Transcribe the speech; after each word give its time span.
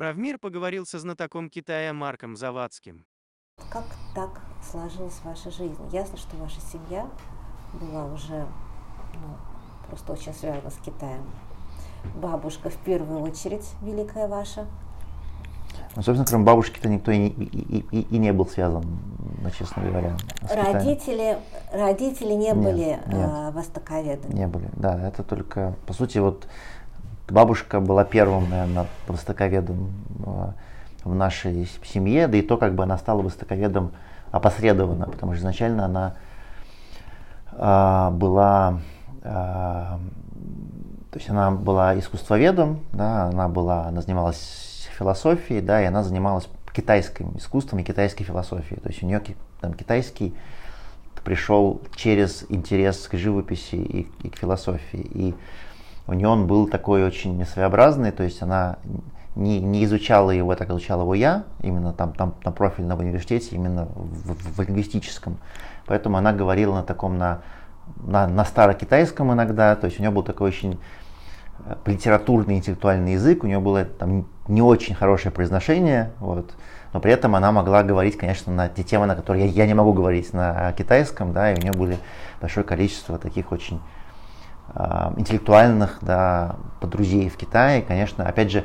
Правмир 0.00 0.38
поговорил 0.38 0.86
со 0.86 0.98
знатоком 0.98 1.50
Китая 1.50 1.92
Марком 1.92 2.34
Завадским. 2.34 3.04
Как 3.70 3.84
так 4.14 4.40
сложилась 4.62 5.20
ваша 5.24 5.50
жизнь? 5.50 5.76
Ясно, 5.92 6.16
что 6.16 6.38
ваша 6.38 6.58
семья 6.62 7.06
была 7.74 8.06
уже 8.06 8.46
ну, 9.12 9.36
просто 9.88 10.14
очень 10.14 10.32
связана 10.32 10.70
с 10.70 10.78
Китаем. 10.78 11.22
Бабушка 12.14 12.70
в 12.70 12.78
первую 12.78 13.20
очередь, 13.20 13.74
великая 13.82 14.26
ваша. 14.26 14.64
Ну, 15.96 16.02
собственно, 16.02 16.24
кроме 16.24 16.44
бабушки-то 16.44 16.88
никто 16.88 17.12
и, 17.12 17.26
и, 17.26 17.84
и, 17.90 18.00
и 18.00 18.18
не 18.18 18.32
был 18.32 18.46
связан, 18.46 18.84
ну, 19.42 19.50
честно 19.50 19.82
говоря. 19.82 20.16
Родители, 20.50 21.36
родители 21.72 22.32
не 22.32 22.46
нет, 22.46 22.56
были 22.56 22.78
нет, 22.78 23.02
э, 23.06 23.50
востоковедами? 23.50 24.32
Не 24.32 24.46
были, 24.46 24.70
да. 24.76 25.08
Это 25.08 25.22
только, 25.22 25.74
по 25.86 25.92
сути, 25.92 26.16
вот 26.16 26.48
бабушка 27.30 27.80
была 27.80 28.04
первым, 28.04 28.50
наверное, 28.50 28.86
востоковедом 29.06 29.92
э, 30.24 30.52
в 31.04 31.14
нашей 31.14 31.68
семье, 31.84 32.26
да 32.28 32.38
и 32.38 32.42
то, 32.42 32.56
как 32.56 32.74
бы 32.74 32.82
она 32.82 32.98
стала 32.98 33.22
востоковедом 33.22 33.92
опосредованно, 34.30 35.06
потому 35.06 35.32
что 35.32 35.40
изначально 35.40 35.84
она 35.84 36.14
э, 37.52 38.10
была 38.12 38.80
э, 39.22 39.98
то 41.10 41.18
есть 41.18 41.28
она 41.28 41.50
была 41.50 41.98
искусствоведом, 41.98 42.80
да, 42.92 43.24
она 43.24 43.48
была, 43.48 43.86
она 43.86 44.00
занималась 44.00 44.88
философией, 44.96 45.60
да, 45.60 45.82
и 45.82 45.86
она 45.86 46.04
занималась 46.04 46.48
китайским 46.72 47.36
искусством 47.36 47.80
и 47.80 47.82
китайской 47.82 48.22
философией. 48.22 48.80
То 48.80 48.88
есть 48.90 49.02
у 49.02 49.06
нее 49.06 49.20
там, 49.60 49.74
китайский 49.74 50.34
пришел 51.24 51.80
через 51.96 52.46
интерес 52.48 53.08
к 53.08 53.16
живописи 53.16 53.74
и, 53.74 54.08
и 54.22 54.30
к 54.30 54.36
философии. 54.36 55.00
И 55.12 55.34
у 56.10 56.14
нее 56.14 56.28
он 56.28 56.46
был 56.46 56.68
такой 56.68 57.04
очень 57.04 57.44
своеобразный, 57.46 58.12
то 58.12 58.22
есть 58.22 58.42
она 58.42 58.76
не, 59.34 59.60
не 59.60 59.84
изучала 59.84 60.30
его 60.30 60.54
так, 60.54 60.70
изучала 60.70 61.02
его 61.02 61.14
я, 61.14 61.44
именно 61.62 61.92
там, 61.92 62.12
там 62.12 62.34
на 62.44 62.52
профильном 62.52 62.98
университете, 62.98 63.56
именно 63.56 63.86
в, 63.86 64.34
в, 64.34 64.56
в 64.56 64.60
лингвистическом. 64.60 65.38
Поэтому 65.86 66.16
она 66.18 66.32
говорила 66.32 66.74
на 66.74 66.82
таком, 66.82 67.16
на, 67.16 67.42
на, 67.96 68.26
на 68.26 68.44
старокитайском 68.44 69.32
иногда, 69.32 69.76
то 69.76 69.86
есть 69.86 69.98
у 69.98 70.02
нее 70.02 70.10
был 70.10 70.22
такой 70.22 70.48
очень 70.48 70.78
Э, 71.66 71.76
литературный 71.86 72.56
интеллектуальный 72.56 73.12
язык, 73.12 73.44
у 73.44 73.46
нее 73.46 73.60
было 73.60 73.84
там 73.84 74.26
не 74.48 74.62
очень 74.62 74.94
хорошее 74.94 75.32
произношение, 75.32 76.12
вот, 76.18 76.52
но 76.92 77.00
при 77.00 77.12
этом 77.12 77.34
она 77.36 77.52
могла 77.52 77.82
говорить, 77.82 78.16
конечно, 78.16 78.52
на 78.52 78.68
те 78.68 78.82
темы, 78.82 79.06
на 79.06 79.14
которые 79.14 79.46
я, 79.46 79.52
я 79.52 79.66
не 79.66 79.74
могу 79.74 79.92
говорить 79.92 80.32
на 80.32 80.72
китайском, 80.72 81.32
да, 81.32 81.52
и 81.52 81.58
у 81.58 81.60
нее 81.60 81.72
были 81.72 81.98
большое 82.40 82.64
количество 82.64 83.18
таких 83.18 83.52
очень 83.52 83.80
интеллектуальных, 85.16 85.98
да, 86.00 86.56
друзей 86.86 87.28
в 87.28 87.36
Китае, 87.36 87.82
конечно, 87.82 88.26
опять 88.26 88.50
же, 88.50 88.64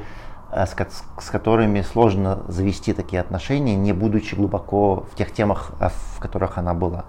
э, 0.52 0.66
с, 0.66 0.76
с 1.20 1.30
которыми 1.30 1.82
сложно 1.82 2.44
завести 2.48 2.94
такие 2.94 3.22
отношения, 3.22 3.76
не 3.76 3.94
будучи 3.94 4.36
глубоко 4.36 5.06
в 5.12 5.16
тех 5.16 5.32
темах, 5.32 5.72
э, 5.80 5.90
в 5.90 6.20
которых 6.20 6.58
она 6.58 6.74
была. 6.74 7.06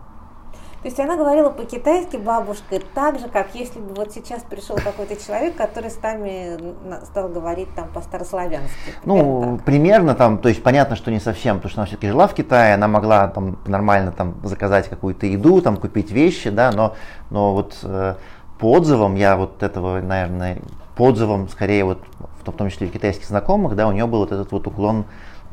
То 0.86 0.88
есть 0.88 1.00
она 1.00 1.16
говорила 1.16 1.50
по-китайски 1.50 2.16
бабушка 2.16 2.78
так 2.94 3.18
же, 3.18 3.26
как 3.26 3.54
если 3.54 3.80
бы 3.80 3.92
вот 3.94 4.12
сейчас 4.12 4.44
пришел 4.44 4.76
какой-то 4.76 5.16
человек, 5.16 5.56
который 5.56 5.90
с 5.90 6.00
нами 6.00 6.58
стал 7.06 7.28
говорить 7.28 7.66
там 7.74 7.88
по-старославянски. 7.88 8.94
Ну, 9.04 9.56
так. 9.56 9.64
примерно 9.64 10.14
там, 10.14 10.38
то 10.38 10.48
есть 10.48 10.62
понятно, 10.62 10.94
что 10.94 11.10
не 11.10 11.18
совсем, 11.18 11.56
потому 11.56 11.70
что 11.70 11.80
она 11.80 11.86
все-таки 11.86 12.06
жила 12.06 12.28
в 12.28 12.34
Китае, 12.34 12.74
она 12.74 12.86
могла 12.86 13.26
там 13.26 13.58
нормально 13.66 14.12
там 14.12 14.36
заказать 14.44 14.88
какую-то 14.88 15.26
еду, 15.26 15.60
там 15.60 15.76
купить 15.76 16.12
вещи, 16.12 16.50
да, 16.50 16.70
но, 16.70 16.94
но 17.30 17.52
вот 17.52 17.78
э, 17.82 18.14
по 18.58 18.72
отзывам 18.72 19.14
я 19.16 19.36
вот 19.36 19.62
этого, 19.62 20.00
наверное, 20.00 20.58
по 20.96 21.06
отзывам 21.06 21.48
скорее 21.48 21.84
вот 21.84 21.98
в 22.44 22.52
том 22.52 22.70
числе 22.70 22.86
и 22.86 22.90
китайских 22.90 23.26
знакомых, 23.26 23.74
да, 23.74 23.88
у 23.88 23.92
нее 23.92 24.06
был 24.06 24.20
вот 24.20 24.32
этот 24.32 24.52
вот 24.52 24.66
уклон, 24.66 25.04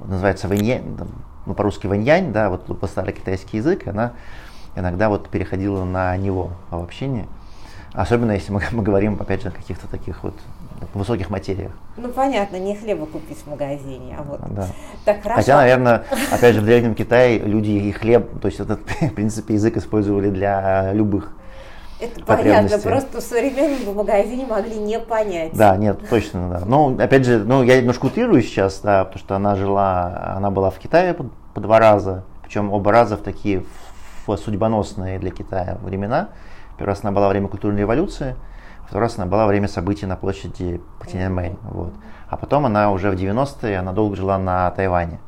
называется 0.06 0.48
вэньянь, 0.48 0.98
ну 1.46 1.54
по-русски 1.54 1.88
вэньянь, 1.88 2.32
да, 2.32 2.50
вот 2.50 2.80
по 2.80 2.88
старый 2.88 3.14
китайский 3.14 3.58
язык, 3.58 3.88
она 3.88 4.14
иногда 4.76 5.10
вот 5.10 5.30
переходила 5.30 5.84
на 5.84 6.16
него 6.18 6.52
в 6.70 6.82
общении. 6.82 7.28
Особенно 7.94 8.32
если 8.32 8.52
мы, 8.52 8.62
мы 8.72 8.84
говорим, 8.84 9.18
опять 9.20 9.42
же, 9.42 9.50
о 9.50 9.52
каких-то 9.52 9.88
таких 9.88 10.24
вот 10.24 10.36
высоких 10.94 11.30
материях. 11.30 11.72
Ну, 11.96 12.10
понятно, 12.10 12.58
не 12.58 12.76
хлеба 12.76 13.06
купить 13.06 13.38
в 13.38 13.48
магазине, 13.48 14.18
а 14.20 14.24
вот. 14.24 14.42
Да. 14.50 14.68
Так, 15.06 15.22
хорошо. 15.22 15.42
Хотя, 15.42 15.58
наверное, 15.58 16.04
опять 16.32 16.56
же, 16.56 16.62
в 16.62 16.66
Древнем 16.66 16.96
Китае 16.96 17.40
люди 17.40 17.70
и 17.70 17.92
хлеб, 17.92 18.40
то 18.42 18.48
есть 18.48 18.60
этот, 18.60 18.82
в 19.02 19.14
принципе, 19.14 19.54
язык 19.54 19.78
использовали 19.78 20.30
для 20.30 20.92
любых 20.94 21.34
это 22.06 22.24
понятно, 22.26 22.78
просто 22.80 23.20
в 23.20 23.24
современном 23.24 23.96
магазине 23.96 24.46
могли 24.46 24.78
не 24.78 25.00
понять. 25.00 25.54
Да, 25.54 25.76
нет, 25.78 26.00
точно, 26.10 26.50
да. 26.50 26.62
Ну, 26.66 26.98
опять 27.00 27.26
же, 27.26 27.40
ну, 27.40 27.64
я 27.64 27.80
немножко 27.80 28.08
утрирую 28.08 28.42
сейчас, 28.42 28.80
да, 28.82 29.06
потому 29.06 29.20
что 29.20 29.36
она 29.36 29.56
жила, 29.56 30.34
она 30.38 30.52
была 30.52 30.70
в 30.70 30.80
Китае 30.80 31.14
по, 31.14 31.26
по 31.54 31.62
два 31.62 31.80
раза, 31.80 32.24
причем 32.44 32.72
оба 32.72 32.92
раза 32.92 33.18
в 33.18 33.22
такие 33.22 33.64
в 34.26 34.38
судьбоносные 34.38 35.20
для 35.20 35.32
Китая 35.32 35.78
времена. 35.82 36.30
Первый 36.78 36.92
раз 36.92 37.00
она 37.04 37.12
была 37.12 37.28
во 37.28 37.32
время 37.32 37.48
культурной 37.48 37.82
революции, 37.82 38.36
второй 38.86 39.04
раз 39.04 39.18
она 39.18 39.26
была 39.26 39.44
во 39.44 39.48
время 39.48 39.68
событий 39.68 40.06
на 40.06 40.16
площади 40.16 40.82
Тяньаньмэнь. 41.12 41.58
Вот. 41.64 41.94
А 42.28 42.38
потом 42.38 42.66
она 42.66 42.92
уже 42.92 43.12
в 43.12 43.16
90-е, 43.16 43.78
она 43.78 43.92
долго 43.92 44.16
жила 44.16 44.38
на 44.38 44.70
Тайване. 44.72 45.20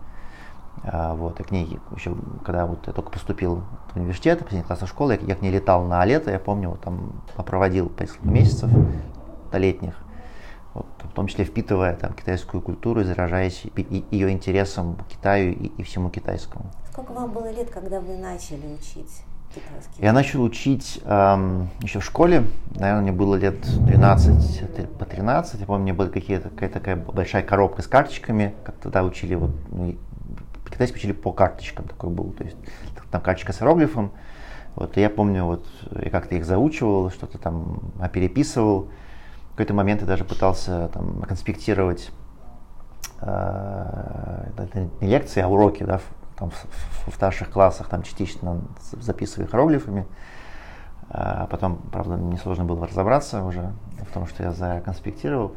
А, 0.84 1.16
вот, 1.16 1.40
и 1.40 1.44
к 1.44 1.52
ней 1.52 1.80
еще, 1.96 2.16
когда 2.44 2.66
вот 2.66 2.86
я 2.88 2.94
только 2.94 3.10
поступил 3.10 3.64
в 3.94 3.98
университет, 3.98 4.40
последний 4.40 4.66
класс 4.66 4.88
школы, 4.88 5.18
я, 5.20 5.28
я 5.28 5.36
к 5.36 5.42
ней 5.42 5.52
летал 5.52 5.84
на 5.86 6.04
лето, 6.06 6.32
я 6.32 6.40
помню, 6.40 6.70
вот, 6.70 6.82
там 6.82 7.24
проводил 7.36 7.92
несколько 8.00 8.28
месяцев 8.28 8.70
до 9.52 9.58
летних, 9.58 9.96
вот, 10.74 10.86
в 11.04 11.14
том 11.14 11.28
числе 11.28 11.46
впитывая 11.46 11.96
там, 11.96 12.14
китайскую 12.14 12.62
культуру 12.62 13.02
и 13.02 13.04
заражаясь 13.04 13.64
ее 14.12 14.30
интересом 14.30 14.96
к 14.96 15.08
Китаю 15.08 15.54
и, 15.54 15.68
и 15.68 15.84
всему 15.84 16.10
китайскому. 16.10 16.66
Сколько 16.92 17.14
вам 17.14 17.32
было 17.32 17.52
лет, 17.52 17.70
когда 17.70 18.00
вы 18.00 18.18
начали 18.18 18.74
учить 18.74 19.24
китайский? 19.56 20.04
Я 20.04 20.14
начал 20.14 20.44
учить 20.44 21.02
эм, 21.04 21.70
еще 21.82 22.00
в 22.00 22.06
школе, 22.06 22.44
наверное, 22.76 23.02
мне 23.02 23.12
было 23.12 23.36
лет 23.36 23.62
12 23.62 24.98
по 24.98 25.06
13. 25.06 25.62
Я 25.62 25.66
помню, 25.66 25.84
мне 25.84 25.94
была 25.94 26.10
какая-то 26.10 26.70
такая 26.70 26.96
большая 26.96 27.44
коробка 27.44 27.82
с 27.82 27.88
карточками, 27.88 28.54
как 28.64 28.76
тогда 28.76 29.04
учили, 29.04 29.36
вот, 29.36 29.52
ну, 29.72 29.96
китайский 30.76 30.98
учили 30.98 31.14
по 31.14 31.32
карточкам 31.32 31.88
такой 31.88 32.10
был, 32.10 32.32
то 32.32 32.44
есть 32.44 32.58
там 33.12 33.22
карточка 33.22 33.54
с 33.54 33.62
иероглифом. 33.62 34.12
Вот, 34.76 34.98
и 34.98 35.02
я 35.02 35.10
помню, 35.10 35.46
вот 35.46 35.66
я 35.92 36.10
как-то 36.10 36.36
их 36.36 36.46
заучивал, 36.46 37.10
что-то 37.10 37.38
там 37.38 37.80
переписывал. 38.14 38.90
В 39.48 39.52
какой-то 39.52 39.74
момент 39.74 40.02
я 40.02 40.08
даже 40.08 40.26
пытался 40.26 40.90
там 40.90 41.22
конспектировать 41.22 42.12
э, 43.22 44.50
не 45.00 45.08
лекции, 45.08 45.42
а 45.42 45.48
уроки, 45.48 45.84
да, 45.84 46.02
там, 46.38 46.50
в, 46.50 47.10
в 47.10 47.16
старших 47.16 47.52
классах 47.52 47.88
там 47.88 48.04
частично 48.04 48.60
записываю 48.92 49.48
иероглифами. 49.48 50.06
А 51.10 51.48
потом, 51.48 51.78
правда, 51.94 52.18
мне 52.18 52.38
сложно 52.38 52.66
было 52.66 52.86
разобраться 52.86 53.44
уже 53.44 53.72
в 54.02 54.14
том, 54.14 54.28
что 54.28 54.44
я 54.44 54.52
законспектировал. 54.52 55.54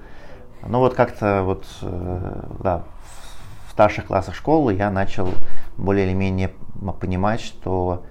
Но 0.64 0.78
вот 0.78 0.94
как-то 0.94 1.42
вот, 1.42 1.66
э, 1.82 2.42
да, 2.62 2.84
в 3.02 3.27
старших 3.78 4.06
классах 4.06 4.34
школы 4.34 4.74
я 4.74 4.90
начал 4.90 5.28
более 5.76 6.04
или 6.04 6.12
менее 6.12 6.50
понимать, 7.00 7.40
что 7.40 8.02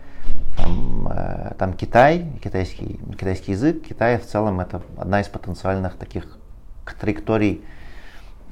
там, 0.56 1.10
э, 1.10 1.56
там 1.60 1.74
Китай, 1.74 2.26
китайский, 2.42 2.98
китайский 3.20 3.52
язык, 3.52 3.84
Китай 3.84 4.18
в 4.18 4.26
целом 4.26 4.62
это 4.62 4.82
одна 4.98 5.20
из 5.20 5.28
потенциальных 5.28 5.98
таких 5.98 6.38
траекторий 7.02 7.66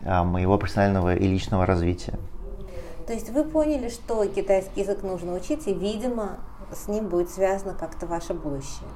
а, 0.03 0.25
моего 0.25 0.57
профессионального 0.57 1.15
и 1.15 1.25
личного 1.25 1.65
развития. 1.65 2.19
То 3.07 3.13
есть 3.13 3.29
вы 3.29 3.45
поняли, 3.45 3.87
что 3.87 4.25
китайский 4.25 4.81
язык 4.81 5.01
нужно 5.01 5.35
учить, 5.35 5.67
и, 5.67 5.73
видимо, 5.73 6.39
с 6.73 6.89
ним 6.89 7.07
будет 7.07 7.29
связано 7.29 7.75
как-то 7.75 8.07
ваше 8.07 8.33
будущее. 8.33 8.89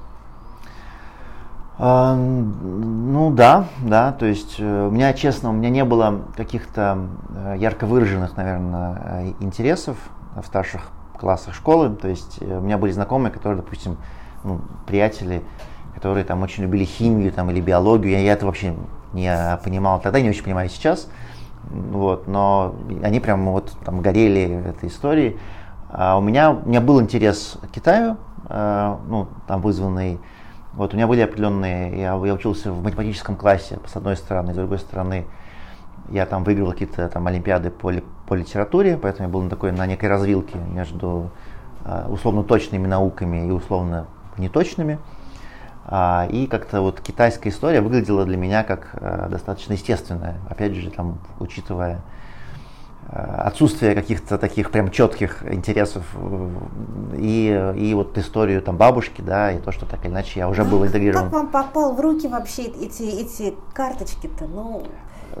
А, 1.82 2.14
ну 2.14 3.30
да, 3.30 3.64
да, 3.82 4.12
то 4.12 4.26
есть 4.26 4.56
э, 4.58 4.86
у 4.86 4.90
меня, 4.90 5.14
честно, 5.14 5.48
у 5.48 5.54
меня 5.54 5.70
не 5.70 5.82
было 5.82 6.20
каких-то 6.36 7.06
э, 7.34 7.54
ярко 7.56 7.86
выраженных, 7.86 8.36
наверное, 8.36 8.98
э, 9.02 9.32
интересов 9.40 9.96
в 10.36 10.44
старших 10.44 10.90
классах 11.18 11.54
школы. 11.54 11.88
То 11.88 12.08
есть 12.08 12.42
у 12.42 12.60
меня 12.60 12.76
были 12.76 12.92
знакомые, 12.92 13.32
которые, 13.32 13.62
допустим, 13.62 13.96
ну, 14.44 14.60
приятели, 14.86 15.42
которые 15.94 16.24
там 16.24 16.42
очень 16.42 16.64
любили 16.64 16.84
химию 16.84 17.32
там, 17.32 17.50
или 17.50 17.62
биологию. 17.62 18.12
Я, 18.12 18.20
я 18.20 18.34
это 18.34 18.44
вообще 18.44 18.74
не 19.14 19.58
понимал 19.64 20.00
тогда, 20.00 20.20
не 20.20 20.28
очень 20.28 20.44
понимаю 20.44 20.68
сейчас. 20.68 21.08
Вот, 21.70 22.28
но 22.28 22.74
они 23.02 23.20
прям 23.20 23.46
вот 23.52 23.72
там 23.86 24.02
горели 24.02 24.66
этой 24.68 24.90
историей. 24.90 25.38
А 25.88 26.18
у 26.18 26.20
меня, 26.20 26.50
у 26.50 26.68
меня 26.68 26.82
был 26.82 27.00
интерес 27.00 27.56
к 27.62 27.74
Китаю, 27.74 28.18
ну, 28.48 29.28
там 29.46 29.60
вызванный, 29.60 30.18
вот 30.74 30.94
у 30.94 30.96
меня 30.96 31.06
были 31.06 31.20
определенные, 31.20 32.00
я, 32.00 32.20
я 32.24 32.34
учился 32.34 32.72
в 32.72 32.82
математическом 32.82 33.36
классе, 33.36 33.78
с 33.86 33.96
одной 33.96 34.16
стороны, 34.16 34.52
с 34.52 34.56
другой 34.56 34.78
стороны, 34.78 35.26
я 36.10 36.26
там 36.26 36.44
выиграл 36.44 36.72
какие-то 36.72 37.08
там 37.08 37.26
олимпиады 37.26 37.70
по, 37.70 37.92
по 38.26 38.34
литературе, 38.34 38.96
поэтому 38.96 39.28
я 39.28 39.32
был 39.32 39.42
на 39.42 39.50
такой, 39.50 39.72
на 39.72 39.86
некой 39.86 40.08
развилке 40.08 40.58
между 40.58 41.30
э, 41.84 42.06
условно 42.08 42.42
точными 42.42 42.86
науками 42.86 43.48
и 43.48 43.50
условно 43.50 44.06
неточными. 44.36 44.98
А, 45.86 46.28
и 46.30 46.46
как-то 46.46 46.82
вот 46.82 47.00
китайская 47.00 47.48
история 47.48 47.80
выглядела 47.80 48.24
для 48.24 48.36
меня 48.36 48.62
как 48.62 48.90
а, 48.92 49.28
достаточно 49.28 49.72
естественная, 49.72 50.36
опять 50.48 50.74
же, 50.74 50.90
там, 50.90 51.18
учитывая 51.40 51.96
а, 51.96 52.19
отсутствие 53.12 53.94
каких-то 53.94 54.38
таких 54.38 54.70
прям 54.70 54.90
четких 54.90 55.44
интересов 55.50 56.04
и, 57.16 57.72
и 57.76 57.94
вот 57.94 58.16
историю 58.16 58.62
там 58.62 58.76
бабушки, 58.76 59.20
да, 59.20 59.50
и 59.50 59.58
то, 59.58 59.72
что 59.72 59.84
так 59.84 60.04
или 60.04 60.12
иначе 60.12 60.40
я 60.40 60.48
уже 60.48 60.64
был 60.64 60.86
интегрирован. 60.86 61.24
Как 61.24 61.32
вам 61.32 61.48
попал 61.48 61.94
в 61.94 62.00
руки 62.00 62.28
вообще 62.28 62.62
эти, 62.62 63.02
эти 63.02 63.54
карточки-то? 63.72 64.46
Ну, 64.46 64.84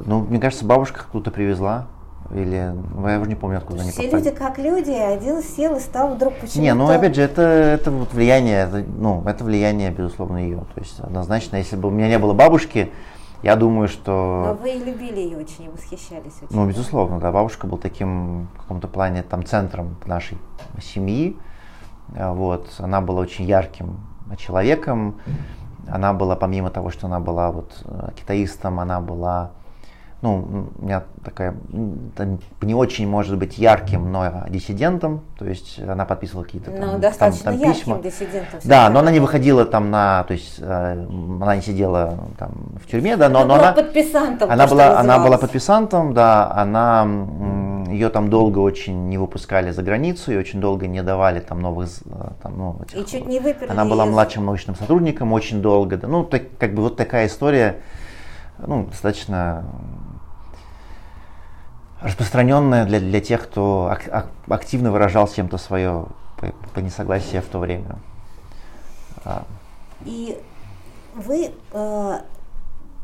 ну, 0.04 0.20
мне 0.20 0.40
кажется, 0.40 0.64
бабушка 0.64 1.04
кто-то 1.08 1.30
привезла. 1.30 1.86
Или, 2.32 2.72
ну, 2.94 3.08
я 3.08 3.18
уже 3.18 3.28
не 3.28 3.34
помню, 3.34 3.58
откуда 3.58 3.82
они 3.82 3.90
все 3.90 4.02
попали. 4.02 4.22
люди 4.22 4.36
как 4.36 4.58
люди, 4.58 4.90
один 4.90 5.42
сел 5.42 5.76
и 5.76 5.80
стал 5.80 6.14
вдруг 6.14 6.34
почему-то... 6.34 6.60
Не, 6.60 6.74
ну 6.74 6.88
опять 6.88 7.16
же, 7.16 7.22
это, 7.22 7.42
это 7.42 7.90
вот 7.90 8.12
влияние, 8.12 8.68
это, 8.68 8.84
ну, 8.98 9.24
это 9.26 9.42
влияние, 9.42 9.90
безусловно, 9.90 10.36
ее. 10.36 10.58
То 10.58 10.80
есть 10.80 11.00
однозначно, 11.00 11.56
если 11.56 11.74
бы 11.74 11.88
у 11.88 11.90
меня 11.90 12.08
не 12.08 12.20
было 12.20 12.32
бабушки, 12.32 12.92
я 13.42 13.56
думаю, 13.56 13.88
что... 13.88 14.44
Но 14.46 14.54
вы 14.54 14.72
и 14.74 14.84
любили 14.84 15.20
ее 15.20 15.38
очень, 15.38 15.64
и 15.64 15.68
восхищались 15.68 16.42
очень. 16.42 16.54
Ну, 16.54 16.66
безусловно, 16.66 17.18
да, 17.20 17.32
бабушка 17.32 17.66
был 17.66 17.78
таким, 17.78 18.48
в 18.54 18.58
каком-то 18.58 18.88
плане, 18.88 19.22
там, 19.22 19.44
центром 19.44 19.96
нашей 20.06 20.38
семьи. 20.80 21.36
А, 22.14 22.32
вот, 22.32 22.74
она 22.78 23.00
была 23.00 23.20
очень 23.20 23.44
ярким 23.44 24.00
человеком. 24.36 25.16
Она 25.88 26.12
была, 26.12 26.36
помимо 26.36 26.70
того, 26.70 26.90
что 26.90 27.06
она 27.06 27.18
была 27.18 27.50
вот 27.50 27.82
э, 27.84 28.10
китаистом, 28.14 28.78
она 28.78 29.00
была 29.00 29.50
ну, 30.22 30.68
у 30.78 30.84
меня 30.84 31.04
такая, 31.24 31.54
не 32.60 32.74
очень, 32.74 33.08
может 33.08 33.38
быть, 33.38 33.56
ярким, 33.56 34.12
но 34.12 34.44
диссидентом, 34.50 35.22
то 35.38 35.46
есть 35.46 35.80
она 35.80 36.04
подписывала 36.04 36.44
какие-то 36.44 36.70
ну, 36.70 36.78
там, 36.78 37.00
достаточно 37.00 37.52
там, 37.52 37.60
там 37.60 37.72
письма. 37.72 37.98
диссидентом. 38.02 38.60
Да, 38.64 38.90
но 38.90 38.98
она 39.00 39.10
не 39.12 39.20
выходила 39.20 39.64
там 39.64 39.90
на, 39.90 40.24
то 40.24 40.34
есть 40.34 40.56
э, 40.58 41.06
она 41.40 41.56
не 41.56 41.62
сидела 41.62 42.18
там 42.38 42.52
в 42.82 42.86
тюрьме, 42.86 43.16
да, 43.16 43.30
но, 43.30 43.40
она 43.40 43.48
но 43.48 43.54
была 43.54 43.68
она, 43.68 43.82
подписантом. 43.82 44.50
она 44.50 44.66
была, 44.66 45.00
она 45.00 45.18
была 45.18 45.38
подписантом, 45.38 46.12
да, 46.12 46.52
она 46.52 47.08
ее 47.88 48.10
там 48.10 48.28
долго 48.28 48.58
очень 48.58 49.08
не 49.08 49.16
выпускали 49.16 49.70
за 49.70 49.82
границу 49.82 50.32
и 50.32 50.36
очень 50.36 50.60
долго 50.60 50.86
не 50.86 51.02
давали 51.02 51.40
там 51.40 51.60
новых, 51.60 51.88
э, 52.04 52.28
там, 52.42 52.58
ну, 52.58 52.76
этих, 52.82 52.98
И 52.98 53.06
чуть 53.06 53.26
не 53.26 53.40
выперли 53.40 53.70
она 53.70 53.86
была 53.86 54.04
из- 54.04 54.10
младшим 54.10 54.44
научным 54.44 54.76
сотрудником 54.76 55.32
очень 55.32 55.62
долго, 55.62 55.96
да, 55.96 56.08
ну, 56.08 56.24
так, 56.24 56.42
как 56.58 56.74
бы 56.74 56.82
вот 56.82 56.96
такая 56.96 57.26
история, 57.26 57.76
ну, 58.58 58.84
достаточно 58.84 59.64
распространенная 62.00 62.84
для, 62.86 63.00
для 63.00 63.20
тех, 63.20 63.42
кто 63.42 63.88
ак- 63.90 64.08
ак- 64.10 64.30
активно 64.48 64.90
выражал 64.90 65.28
чем-то 65.28 65.58
свое 65.58 66.06
по, 66.38 66.46
по 66.74 66.78
несогласие 66.80 67.40
в 67.42 67.46
то 67.46 67.58
время. 67.58 67.96
А, 69.24 69.44
И 70.04 70.38
вы 71.14 71.50
э, 71.72 72.18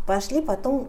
пошли 0.07 0.41
потом 0.41 0.89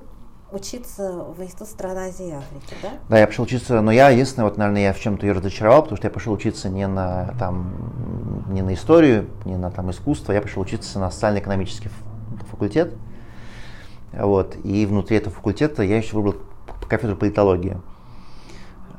учиться 0.51 1.25
в 1.37 1.43
Институт 1.43 1.67
стран 1.67 1.97
Азии 1.97 2.29
и 2.29 2.31
Африки, 2.31 2.75
да? 2.81 2.89
Да, 3.09 3.19
я 3.19 3.27
пошел 3.27 3.43
учиться, 3.43 3.81
но 3.81 3.91
я, 3.91 4.09
единственное, 4.09 4.47
вот, 4.47 4.57
наверное, 4.57 4.83
я 4.83 4.93
в 4.93 4.99
чем-то 4.99 5.25
ее 5.25 5.33
разочаровал, 5.33 5.81
потому 5.81 5.97
что 5.97 6.07
я 6.07 6.11
пошел 6.11 6.31
учиться 6.31 6.69
не 6.69 6.87
на, 6.87 7.33
там, 7.37 7.73
не 8.47 8.61
на 8.61 8.73
историю, 8.73 9.27
не 9.43 9.57
на 9.57 9.69
там, 9.71 9.91
искусство, 9.91 10.31
я 10.31 10.41
пошел 10.41 10.61
учиться 10.61 10.99
на 10.99 11.11
социально-экономический 11.11 11.89
факультет. 12.49 12.93
Вот, 14.13 14.55
и 14.63 14.85
внутри 14.85 15.17
этого 15.17 15.35
факультета 15.35 15.83
я 15.83 15.97
еще 15.97 16.15
выбрал 16.15 16.35
кафедру 16.87 17.17
политологии. 17.17 17.77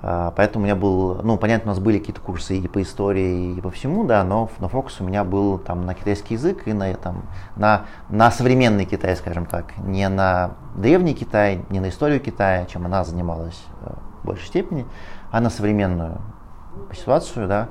А, 0.01 0.33
Поэтому 0.37 0.63
у 0.63 0.67
меня 0.67 0.77
был, 0.77 1.21
ну, 1.23 1.37
понятно, 1.37 1.73
у 1.73 1.75
нас 1.75 1.83
были 1.83 1.99
какие-то 1.99 2.21
курсы 2.21 2.57
и 2.57 2.69
по 2.69 2.81
истории, 2.83 3.55
и 3.57 3.61
по 3.61 3.71
всему, 3.71 4.05
да, 4.05 4.23
но, 4.23 4.49
но 4.61 4.69
фокус 4.69 5.01
у 5.01 5.05
меня 5.05 5.25
был 5.25 5.59
там 5.59 5.87
на 5.87 5.95
китайский 5.95 6.35
язык 6.35 6.69
и 6.69 6.73
на, 6.73 6.95
там, 6.95 7.23
на, 7.57 7.87
на 8.09 8.31
современный 8.31 8.85
Китай, 8.85 9.17
скажем 9.17 9.47
так, 9.47 9.77
не 9.79 10.09
на 10.09 10.53
древний 10.77 11.15
Китай, 11.15 11.65
не 11.71 11.81
на 11.81 11.89
историю 11.89 12.21
Китая, 12.21 12.67
чем 12.67 12.87
она 12.87 13.03
занималась 13.05 13.61
э, 13.83 13.93
в 14.23 14.27
большей 14.27 14.47
степени, 14.47 14.87
а 15.33 15.41
на 15.41 15.51
современную 15.51 16.19
ситуацию, 16.93 17.49
да. 17.49 17.69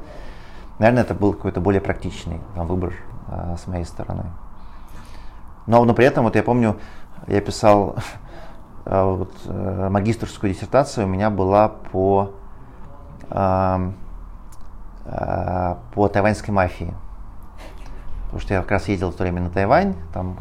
Наверное, 0.79 1.03
это 1.03 1.13
был 1.13 1.33
какой-то 1.33 1.61
более 1.61 1.81
практичный 1.81 2.41
там, 2.55 2.67
выбор 2.67 2.93
э, 3.29 3.55
с 3.57 3.67
моей 3.67 3.85
стороны. 3.85 4.25
Но, 5.65 5.83
но 5.85 5.93
при 5.93 6.05
этом, 6.05 6.25
вот 6.25 6.35
я 6.35 6.43
помню, 6.43 6.77
я 7.27 7.39
писал 7.39 7.95
вот, 8.89 9.33
э, 9.45 9.89
магистрскую 9.89 10.53
диссертацию, 10.53 11.05
у 11.05 11.09
меня 11.09 11.29
была 11.29 11.67
по, 11.67 12.31
э, 13.29 13.91
по 15.93 16.07
тайваньской 16.07 16.53
мафии. 16.53 16.93
Потому 18.25 18.41
что 18.41 18.53
я 18.53 18.61
как 18.61 18.71
раз 18.71 18.87
ездил 18.89 19.11
в 19.11 19.15
то 19.15 19.23
время 19.23 19.41
на 19.41 19.49
Тайвань, 19.49 19.95
там, 20.13 20.37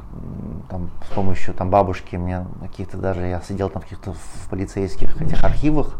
там 0.68 0.90
с 1.08 1.14
помощью 1.14 1.54
там, 1.54 1.70
бабушки 1.70 2.16
мне 2.16 2.44
каких-то 2.60 2.96
даже, 2.96 3.24
я 3.26 3.40
сидел 3.40 3.68
там 3.68 3.80
в 3.80 3.84
каких-то 3.84 4.12
в 4.12 4.48
полицейских 4.50 5.20
этих 5.22 5.44
архивах, 5.44 5.94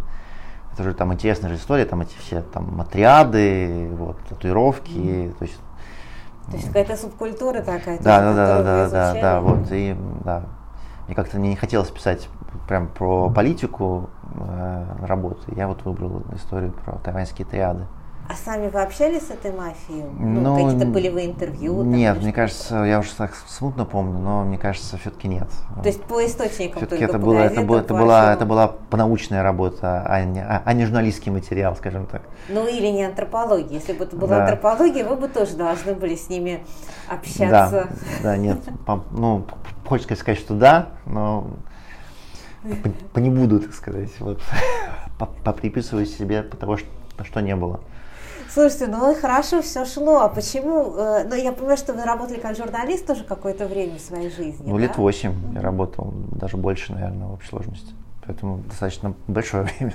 это 0.73 0.83
же 0.83 0.95
там 0.95 1.15
интересная 1.15 1.51
же 1.51 1.57
история, 1.57 1.85
там 1.85 2.01
эти 2.01 2.17
все 2.19 2.43
там 2.43 2.81
отряды, 2.81 3.89
вот, 3.93 4.19
татуировки, 4.29 5.33
то 5.39 5.45
есть 5.45 5.61
То 6.51 6.57
есть 6.57 6.67
какая-то 6.67 6.97
субкультура 6.97 7.61
такая. 7.61 7.99
да, 8.01 8.21
да, 8.21 8.35
да, 8.35 8.63
да, 8.63 8.89
да, 8.89 9.15
да, 9.21 9.41
вот, 9.41 9.71
и, 9.71 9.97
да. 10.25 10.43
Мне 11.07 11.15
как-то 11.15 11.39
не 11.39 11.55
хотелось 11.55 11.91
писать 11.91 12.29
прям 12.69 12.89
про 12.89 13.31
политику 13.31 14.11
э, 14.35 14.85
работы. 15.03 15.55
Я 15.55 15.69
вот 15.69 15.85
выбрал 15.85 16.23
историю 16.35 16.73
про 16.73 16.99
тайваньские 16.99 17.47
триады. 17.47 17.87
А 18.29 18.35
сами 18.35 18.69
вы 18.69 18.83
общались 18.83 19.29
с 19.29 19.31
этой 19.31 19.53
мафией? 19.53 20.03
Ну, 20.19 20.41
Ну, 20.41 20.57
какие-то 20.57 20.93
полевые 20.93 21.27
интервью? 21.27 21.77
там, 21.77 21.93
Нет, 21.93 22.17
или 22.17 22.25
мне 22.25 22.33
кажется, 22.33 22.83
я 22.83 22.99
уже 22.99 23.15
так 23.15 23.35
смутно 23.47 23.85
помню, 23.85 24.19
но 24.19 24.43
мне 24.45 24.59
кажется, 24.59 24.99
все-таки 24.99 25.29
нет. 25.29 25.49
То 25.81 25.87
есть 25.89 26.03
по 26.03 26.25
источникам 26.27 26.79
все-таки 26.79 27.03
только 27.07 27.17
это 27.17 27.19
было, 27.25 27.39
это, 27.39 27.43
газетам, 27.63 27.67
было, 27.67 27.79
это 27.79 27.95
была, 27.95 28.33
это 28.33 28.47
была 28.47 28.75
научная 28.91 29.43
работа, 29.45 30.03
а 30.05 30.25
не, 30.25 30.41
а, 30.43 30.61
а 30.65 30.73
не 30.73 30.87
журналистский 30.87 31.31
материал, 31.31 31.77
скажем 31.77 32.07
так. 32.07 32.23
Ну 32.49 32.67
или 32.67 32.89
не 32.89 33.05
антропология. 33.05 33.79
Если 33.79 33.93
бы 33.93 34.05
это 34.05 34.17
была 34.17 34.29
Да. 34.39 34.43
антропология, 34.45 35.05
вы 35.05 35.17
бы 35.17 35.29
тоже 35.29 35.57
должны 35.57 35.95
были 35.95 36.17
с 36.17 36.29
ними 36.29 36.65
Да, 37.09 37.15
общаться. 37.15 37.89
да, 38.25 38.37
нет, 38.37 38.59
пом- 38.87 39.05
ну, 39.13 39.47
хочется 39.87 40.17
сказать, 40.17 40.41
что 40.41 40.55
да, 40.55 40.89
но 41.07 41.47
по, 42.83 42.91
по 43.15 43.19
не 43.21 43.31
буду, 43.31 43.61
так 43.61 43.73
сказать, 43.73 44.11
вот, 44.19 44.41
по- 45.19 45.27
поприписываю 45.27 46.07
себе 46.07 46.43
того, 46.43 46.77
что, 46.77 46.89
что 47.23 47.41
не 47.41 47.55
было. 47.55 47.81
Слушайте, 48.57 48.87
ну 48.87 49.15
хорошо 49.15 49.61
все 49.61 49.85
шло. 49.85 50.21
А 50.21 50.31
почему? 50.31 50.95
э, 50.97 51.25
Ну, 51.25 51.35
я 51.35 51.53
понимаю, 51.53 51.77
что 51.77 51.93
вы 51.93 52.05
работали 52.05 52.41
как 52.41 52.57
журналист 52.57 53.07
тоже 53.07 53.23
какое-то 53.23 53.67
время 53.67 53.99
в 53.99 54.01
своей 54.01 54.31
жизни. 54.31 54.65
Ну, 54.65 54.77
да? 54.77 54.81
лет 54.85 54.97
восемь 54.97 55.35
я 55.53 55.61
работал, 55.61 56.15
даже 56.31 56.57
больше, 56.57 56.95
наверное, 56.95 57.27
в 57.27 57.35
общей 57.35 57.51
сложности. 57.51 57.93
Поэтому 58.25 58.63
достаточно 58.67 59.13
большое 59.29 59.65
время. 59.65 59.93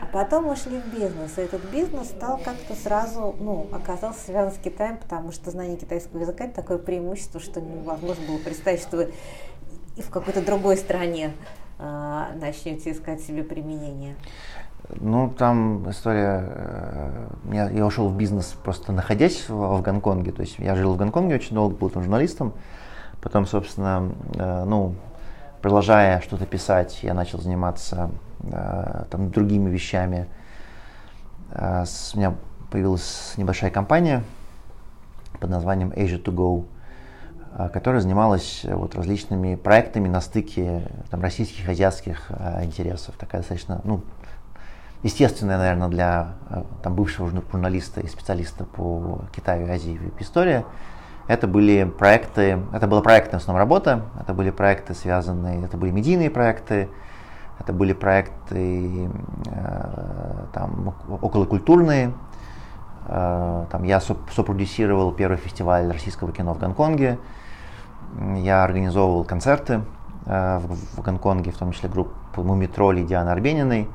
А 0.00 0.06
потом 0.10 0.48
ушли 0.48 0.80
в 0.80 0.86
бизнес. 0.94 1.36
И 1.36 1.42
этот 1.42 1.62
бизнес 1.70 2.06
стал 2.06 2.38
как-то 2.42 2.74
сразу, 2.74 3.36
ну, 3.38 3.66
оказался 3.70 4.20
связан 4.24 4.54
с 4.54 4.56
Китаем, 4.56 4.96
потому 4.96 5.30
что 5.30 5.50
знание 5.50 5.76
китайского 5.76 6.20
языка 6.20 6.44
это 6.44 6.54
такое 6.54 6.78
преимущество, 6.78 7.38
что 7.38 7.60
невозможно 7.60 8.26
было 8.26 8.38
представить, 8.38 8.80
что 8.80 8.96
вы 8.96 9.12
и 9.98 10.00
в 10.00 10.08
какой-то 10.08 10.40
другой 10.40 10.78
стране 10.78 11.32
а, 11.78 12.30
начнете 12.40 12.92
искать 12.92 13.20
себе 13.20 13.42
применение. 13.42 14.16
Ну, 14.90 15.28
там 15.36 15.88
история... 15.90 16.44
э, 16.48 17.26
Я, 17.52 17.68
я 17.70 17.86
ушел 17.86 18.08
в 18.08 18.16
бизнес 18.16 18.46
просто 18.64 18.92
находясь 18.92 19.48
в, 19.48 19.54
в 19.54 19.82
Гонконге. 19.82 20.32
То 20.32 20.40
есть 20.42 20.58
я 20.58 20.74
жил 20.74 20.94
в 20.94 20.96
Гонконге 20.96 21.34
очень 21.34 21.54
долго, 21.54 21.76
был 21.76 21.90
там 21.90 22.02
журналистом. 22.02 22.54
Потом, 23.20 23.46
собственно, 23.46 24.10
э, 24.34 24.64
ну, 24.64 24.94
продолжая 25.60 26.20
что-то 26.20 26.46
писать, 26.46 27.00
я 27.02 27.14
начал 27.14 27.40
заниматься 27.40 28.10
э, 28.44 29.04
там 29.10 29.30
другими 29.30 29.68
вещами. 29.68 30.26
Э, 31.50 31.84
с- 31.84 32.14
у 32.14 32.18
меня 32.18 32.34
появилась 32.70 33.34
небольшая 33.36 33.70
компания 33.70 34.22
под 35.40 35.50
названием 35.50 35.90
Asia 35.90 36.22
to 36.22 36.32
Go, 36.34 36.64
э, 37.58 37.68
которая 37.70 38.00
занималась 38.00 38.60
э, 38.64 38.74
вот 38.74 38.94
различными 38.94 39.54
проектами 39.56 40.08
на 40.08 40.20
стыке 40.22 40.88
там, 41.10 41.20
российских, 41.20 41.68
азиатских 41.68 42.26
э, 42.30 42.64
интересов. 42.64 43.16
Такая 43.18 43.42
достаточно, 43.42 43.80
ну, 43.84 44.00
естественная, 45.02 45.58
наверное, 45.58 45.88
для 45.88 46.34
э, 46.50 46.62
там, 46.82 46.94
бывшего 46.94 47.28
журна- 47.28 47.44
журналиста 47.50 48.00
и 48.00 48.06
специалиста 48.08 48.64
по 48.64 49.20
Китаю, 49.34 49.70
Азии 49.72 49.98
и 50.18 50.22
истории. 50.22 50.64
Это 51.26 51.46
были 51.46 51.84
проекты, 51.84 52.58
это 52.72 52.86
была 52.86 53.02
проектная 53.02 53.38
в 53.38 53.42
основном 53.42 53.60
работа, 53.60 54.02
это 54.18 54.32
были 54.32 54.50
проекты 54.50 54.94
связанные, 54.94 55.62
это 55.62 55.76
были 55.76 55.90
медийные 55.90 56.30
проекты, 56.30 56.88
это 57.60 57.72
были 57.72 57.92
проекты 57.92 59.10
э, 59.46 60.46
там, 60.52 60.94
околокультурные. 61.08 62.12
Э, 63.06 63.66
там, 63.70 63.82
я 63.84 63.98
соп- 63.98 64.30
сопродюсировал 64.34 65.12
первый 65.12 65.36
фестиваль 65.36 65.90
российского 65.90 66.32
кино 66.32 66.54
в 66.54 66.58
Гонконге. 66.58 67.18
Я 68.36 68.64
организовывал 68.64 69.24
концерты 69.24 69.82
э, 70.24 70.58
в, 70.58 70.98
в 70.98 71.02
Гонконге, 71.02 71.50
в 71.50 71.58
том 71.58 71.72
числе 71.72 71.88
группу 71.88 72.42
Мумитроли 72.42 73.02
Дианы 73.02 73.30
Арбениной. 73.30 73.88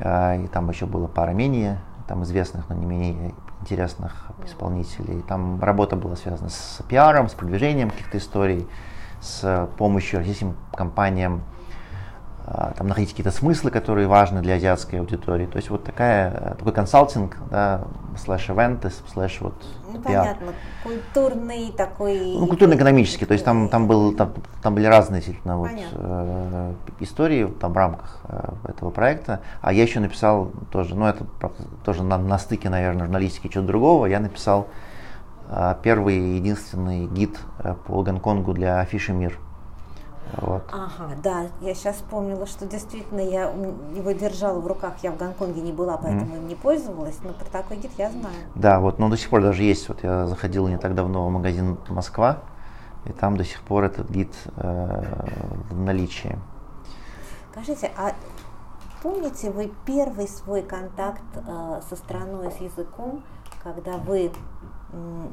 И 0.00 0.46
там 0.52 0.70
еще 0.70 0.86
было 0.86 1.06
пара 1.06 1.30
менее 1.30 1.80
там 2.08 2.24
известных, 2.24 2.68
но 2.68 2.74
не 2.74 2.86
менее 2.86 3.34
интересных 3.60 4.28
исполнителей. 4.46 5.20
Там 5.22 5.62
работа 5.62 5.94
была 5.94 6.16
связана 6.16 6.48
с 6.48 6.82
пиаром, 6.88 7.28
с 7.28 7.34
продвижением 7.34 7.90
каких-то 7.90 8.18
историй, 8.18 8.66
с 9.20 9.68
помощью 9.76 10.20
российским 10.20 10.56
компаниям 10.72 11.42
а, 11.42 11.57
там 12.76 12.88
находить 12.88 13.10
какие-то 13.10 13.30
смыслы, 13.30 13.70
которые 13.70 14.06
важны 14.06 14.40
для 14.40 14.54
азиатской 14.54 15.00
аудитории. 15.00 15.46
То 15.46 15.56
есть 15.56 15.70
вот 15.70 15.84
такая, 15.84 16.56
такой 16.58 16.72
консалтинг, 16.72 17.36
да, 17.50 17.82
слэш 18.16 18.48
ивенты, 18.48 18.90
слэш 19.12 19.40
вот 19.40 19.54
Ну, 19.86 20.00
пиар. 20.00 20.36
понятно, 20.36 20.52
культурный 20.82 21.72
такой... 21.76 22.36
Ну, 22.38 22.46
культурно-экономический, 22.46 23.26
то 23.26 23.32
есть 23.32 23.44
там, 23.44 23.68
там, 23.68 23.86
был, 23.86 24.14
там, 24.14 24.32
там 24.62 24.74
были 24.74 24.86
разные 24.86 25.20
действительно 25.20 25.58
вот, 25.58 25.70
э, 25.72 26.72
истории 27.00 27.46
там, 27.60 27.72
в 27.72 27.76
рамках 27.76 28.20
э, 28.24 28.50
этого 28.68 28.90
проекта. 28.90 29.40
А 29.60 29.72
я 29.72 29.82
еще 29.82 30.00
написал 30.00 30.50
тоже, 30.70 30.94
ну 30.94 31.06
это 31.06 31.26
тоже 31.84 32.02
на, 32.02 32.16
на 32.18 32.38
стыке, 32.38 32.70
наверное, 32.70 33.04
журналистики 33.04 33.48
чего-то 33.48 33.68
другого, 33.68 34.06
я 34.06 34.20
написал 34.20 34.68
э, 35.50 35.74
первый 35.82 36.36
единственный 36.36 37.06
гид 37.06 37.38
э, 37.58 37.74
по 37.86 38.02
Гонконгу 38.02 38.54
для 38.54 38.80
афиши 38.80 39.12
«Мир». 39.12 39.38
Вот. 40.36 40.62
Ага, 40.70 41.14
да, 41.22 41.46
я 41.60 41.74
сейчас 41.74 41.96
вспомнила, 41.96 42.46
что 42.46 42.66
действительно 42.66 43.20
я 43.20 43.44
его 43.44 44.12
держала 44.12 44.60
в 44.60 44.66
руках, 44.66 44.94
я 45.02 45.10
в 45.10 45.16
Гонконге 45.16 45.60
не 45.62 45.72
была, 45.72 45.96
поэтому 45.96 46.36
им 46.36 46.46
не 46.46 46.54
пользовалась, 46.54 47.18
но 47.22 47.32
про 47.32 47.46
такой 47.46 47.78
гид 47.78 47.90
я 47.96 48.10
знаю. 48.10 48.34
Да, 48.54 48.80
вот, 48.80 48.98
но 48.98 49.08
до 49.08 49.16
сих 49.16 49.30
пор 49.30 49.42
даже 49.42 49.62
есть. 49.62 49.88
Вот 49.88 50.02
я 50.02 50.26
заходил 50.26 50.68
не 50.68 50.76
так 50.78 50.94
давно 50.94 51.26
в 51.26 51.30
магазин 51.30 51.78
Москва, 51.88 52.38
и 53.06 53.12
там 53.12 53.36
до 53.36 53.44
сих 53.44 53.62
пор 53.62 53.84
этот 53.84 54.10
гид 54.10 54.32
э, 54.56 55.24
в 55.70 55.78
наличии. 55.80 56.38
Скажите, 57.52 57.90
а 57.96 58.12
помните 59.02 59.50
вы 59.50 59.72
первый 59.86 60.28
свой 60.28 60.62
контакт 60.62 61.22
э, 61.34 61.80
со 61.88 61.96
страной, 61.96 62.52
с 62.52 62.56
языком, 62.58 63.22
когда 63.62 63.96
вы, 63.96 64.30
м, 64.92 65.32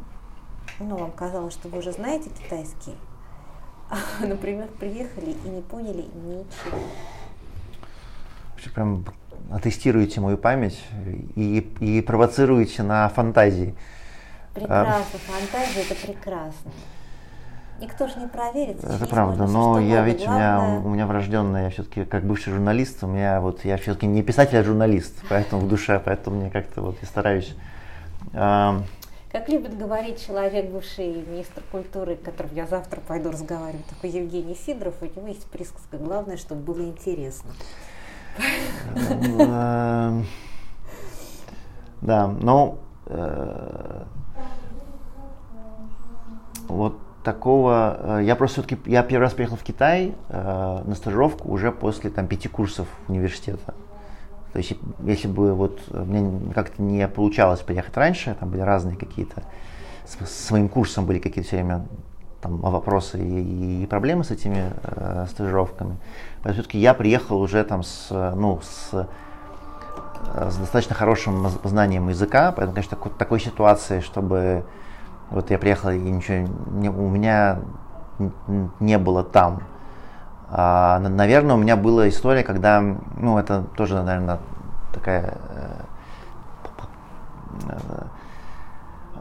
ну, 0.80 0.98
вам 0.98 1.12
казалось, 1.12 1.54
что 1.54 1.68
вы 1.70 1.80
уже 1.80 1.92
знаете 1.92 2.30
китайский, 2.30 2.96
например, 4.20 4.68
приехали 4.80 5.36
и 5.46 5.50
не 5.50 5.62
поняли 5.62 6.06
ничего? 6.13 6.80
Вообще 8.51 8.70
Прям 8.72 9.06
тестируете 9.63 10.22
мою 10.22 10.38
память 10.38 10.82
и, 11.36 11.60
и 11.80 12.01
провоцируете 12.01 12.84
на 12.84 13.08
фантазии. 13.10 13.75
Прекрасно, 14.54 15.20
фантазия 15.20 15.82
это 15.82 15.96
прекрасно. 15.96 16.72
Никто 17.80 18.08
же 18.08 18.18
не 18.20 18.27
проверит. 18.27 18.82
Это 18.82 19.06
правда, 19.06 19.42
можно 19.44 19.60
но 19.60 19.80
я, 19.80 19.96
угодно. 19.96 20.06
видите, 20.06 20.30
у 20.30 20.32
меня, 20.34 20.56
Главное- 20.56 20.80
у 20.80 20.89
меня 20.89 21.08
врожденная, 21.08 21.63
я 21.65 21.70
все-таки 21.72 22.06
как 22.06 22.24
бывший 22.24 22.54
журналист, 22.54 23.04
у 23.04 23.08
меня 23.08 23.42
вот, 23.42 23.65
я 23.65 23.75
все-таки 23.77 24.08
не 24.08 24.24
писатель, 24.24 24.58
а 24.58 24.63
журналист, 24.63 25.13
поэтому 25.27 25.63
в 25.63 25.68
душе, 25.68 26.01
поэтому 26.04 26.38
мне 26.39 26.50
как-то 26.50 26.82
вот 26.82 26.98
я 27.01 27.08
стараюсь. 27.08 27.54
Как 29.36 29.50
любит 29.50 29.77
говорить 29.77 30.25
человек, 30.25 30.72
бывший 30.72 31.08
министр 31.10 31.62
культуры, 31.70 32.15
которым 32.15 32.54
я 32.54 32.65
завтра 32.68 33.01
пойду 33.01 33.32
разговаривать, 33.32 33.86
такой 33.88 34.10
Евгений 34.12 34.56
Сидоров, 34.56 34.94
у 35.01 35.06
него 35.08 35.27
есть 35.27 35.46
присказка, 35.48 35.98
главное, 35.98 36.38
чтобы 36.38 36.62
было 36.62 36.82
интересно. 36.86 37.51
Эм, 38.96 40.25
Да, 42.00 42.27
ну, 42.27 42.77
э, 43.08 44.04
вот 46.70 46.98
такого, 47.25 48.20
э, 48.20 48.24
я 48.24 48.38
просто 48.38 48.62
все-таки, 48.62 48.89
я 48.89 49.04
первый 49.04 49.24
раз 49.24 49.34
приехал 49.34 49.58
в 49.58 49.63
Китай 49.63 50.15
э, 50.30 50.82
на 50.86 50.96
стажировку 50.96 51.51
уже 51.51 51.74
после 51.74 52.10
там 52.10 52.27
пяти 52.27 52.48
курсов 52.48 52.88
университета. 53.10 53.74
То 54.56 54.60
есть, 54.60 54.74
если 55.04 55.28
бы 55.28 55.54
вот 55.54 55.82
э, 55.92 56.02
мне 56.02 56.54
как-то 56.54 56.82
не 56.82 57.06
получалось 57.10 57.60
приехать 57.60 57.98
раньше, 57.98 58.38
там 58.40 58.52
были 58.52 58.62
разные 58.62 58.96
какие-то, 58.96 59.44
с, 60.06 60.30
своим 60.48 60.70
курсом 60.70 61.06
были 61.06 61.20
какие-то 61.20 61.46
все 61.46 61.58
время 61.58 61.86
там 62.40 62.62
вопросы 62.62 63.20
и, 63.20 63.84
и 63.84 63.86
проблемы 63.86 64.24
с 64.24 64.32
этими 64.32 64.72
э, 64.82 65.26
стажировками. 65.30 65.98
Поэтому 66.36 66.54
все-таки 66.54 66.80
я 66.80 66.94
приехал 66.94 67.42
уже 67.42 67.66
там 67.66 67.84
с, 67.84 68.08
ну, 68.10 68.62
с 68.64 68.92
э, 68.94 70.50
с 70.50 70.56
достаточно 70.56 70.96
хорошим 70.96 71.46
знанием 71.66 72.08
языка, 72.08 72.54
поэтому, 72.54 72.76
конечно, 72.76 72.96
такой, 72.96 73.12
такой 73.12 73.40
ситуации, 73.42 74.00
чтобы 74.00 74.64
вот 75.32 75.52
я 75.52 75.60
приехал 75.60 75.90
и 75.90 75.98
ничего 76.00 76.48
не- 76.72 76.90
у 76.90 77.10
меня 77.10 77.60
не 78.80 78.98
было 78.98 79.22
там. 79.22 79.64
А, 80.50 81.00
на- 81.00 81.10
наверное, 81.10 81.56
у 81.56 81.60
меня 81.60 81.75
была 81.75 82.08
история, 82.10 82.44
когда, 82.44 82.82
ну, 82.82 83.38
это 83.38 83.64
тоже, 83.75 84.02
наверное, 84.04 84.40
такая 84.94 85.38
э, 85.50 85.82
п- 86.64 86.70
п- 86.78 87.74
э, 87.74 88.04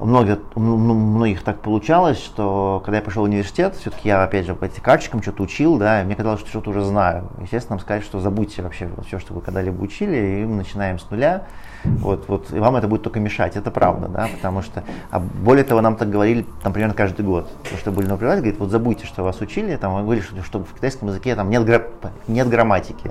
у 0.04 0.06
многих, 0.06 0.38
у 0.54 0.61
м- 0.61 0.90
у 0.90 0.94
многих 0.94 1.42
так 1.42 1.61
получалось, 1.61 2.18
что 2.23 2.82
когда 2.84 2.99
я 2.99 3.02
пошел 3.02 3.23
в 3.23 3.25
университет, 3.25 3.75
все-таки 3.75 4.08
я, 4.08 4.23
опять 4.23 4.44
же, 4.44 4.54
по 4.54 4.66
этим 4.66 4.82
карточкам 4.82 5.23
что-то 5.23 5.42
учил, 5.42 5.78
да, 5.78 6.02
и 6.02 6.04
мне 6.04 6.14
казалось, 6.14 6.40
что 6.40 6.50
что-то 6.50 6.70
уже 6.70 6.84
знаю. 6.84 7.30
Естественно, 7.40 7.76
нам 7.76 7.80
сказали, 7.80 8.02
что 8.02 8.20
забудьте 8.20 8.61
вообще 8.61 8.90
все, 9.06 9.18
что 9.18 9.32
вы 9.32 9.40
когда-либо 9.40 9.80
учили, 9.82 10.42
и 10.42 10.44
мы 10.44 10.56
начинаем 10.56 10.99
с 10.99 11.08
нуля. 11.08 11.44
Вот, 11.84 12.28
вот, 12.28 12.52
и 12.52 12.58
вам 12.58 12.76
это 12.76 12.87
будет 12.87 13.02
только 13.02 13.18
мешать, 13.18 13.56
это 13.56 13.70
правда, 13.70 14.08
да, 14.08 14.28
потому 14.37 14.61
что, 14.61 14.84
а 15.11 15.20
более 15.20 15.64
того, 15.64 15.80
нам 15.80 15.96
так 15.96 16.11
говорили, 16.11 16.44
там, 16.62 16.75
примерно 16.75 16.94
каждый 16.94 17.25
год, 17.25 17.50
потому 17.62 17.78
что 17.78 17.90
были 17.90 18.06
на 18.06 18.16
преподаватель, 18.16 18.42
говорит, 18.42 18.61
вот 18.61 18.70
забудьте, 18.70 19.06
что 19.06 19.23
вас 19.23 19.40
учили, 19.40 19.75
там, 19.76 20.02
говорили, 20.04 20.23
что, 20.23 20.42
что 20.42 20.58
в 20.64 20.75
китайском 20.75 21.08
языке 21.08 21.34
там 21.34 21.49
нет, 21.49 21.64
гра- 21.64 21.87
нет 22.28 22.46
грамматики. 22.50 23.11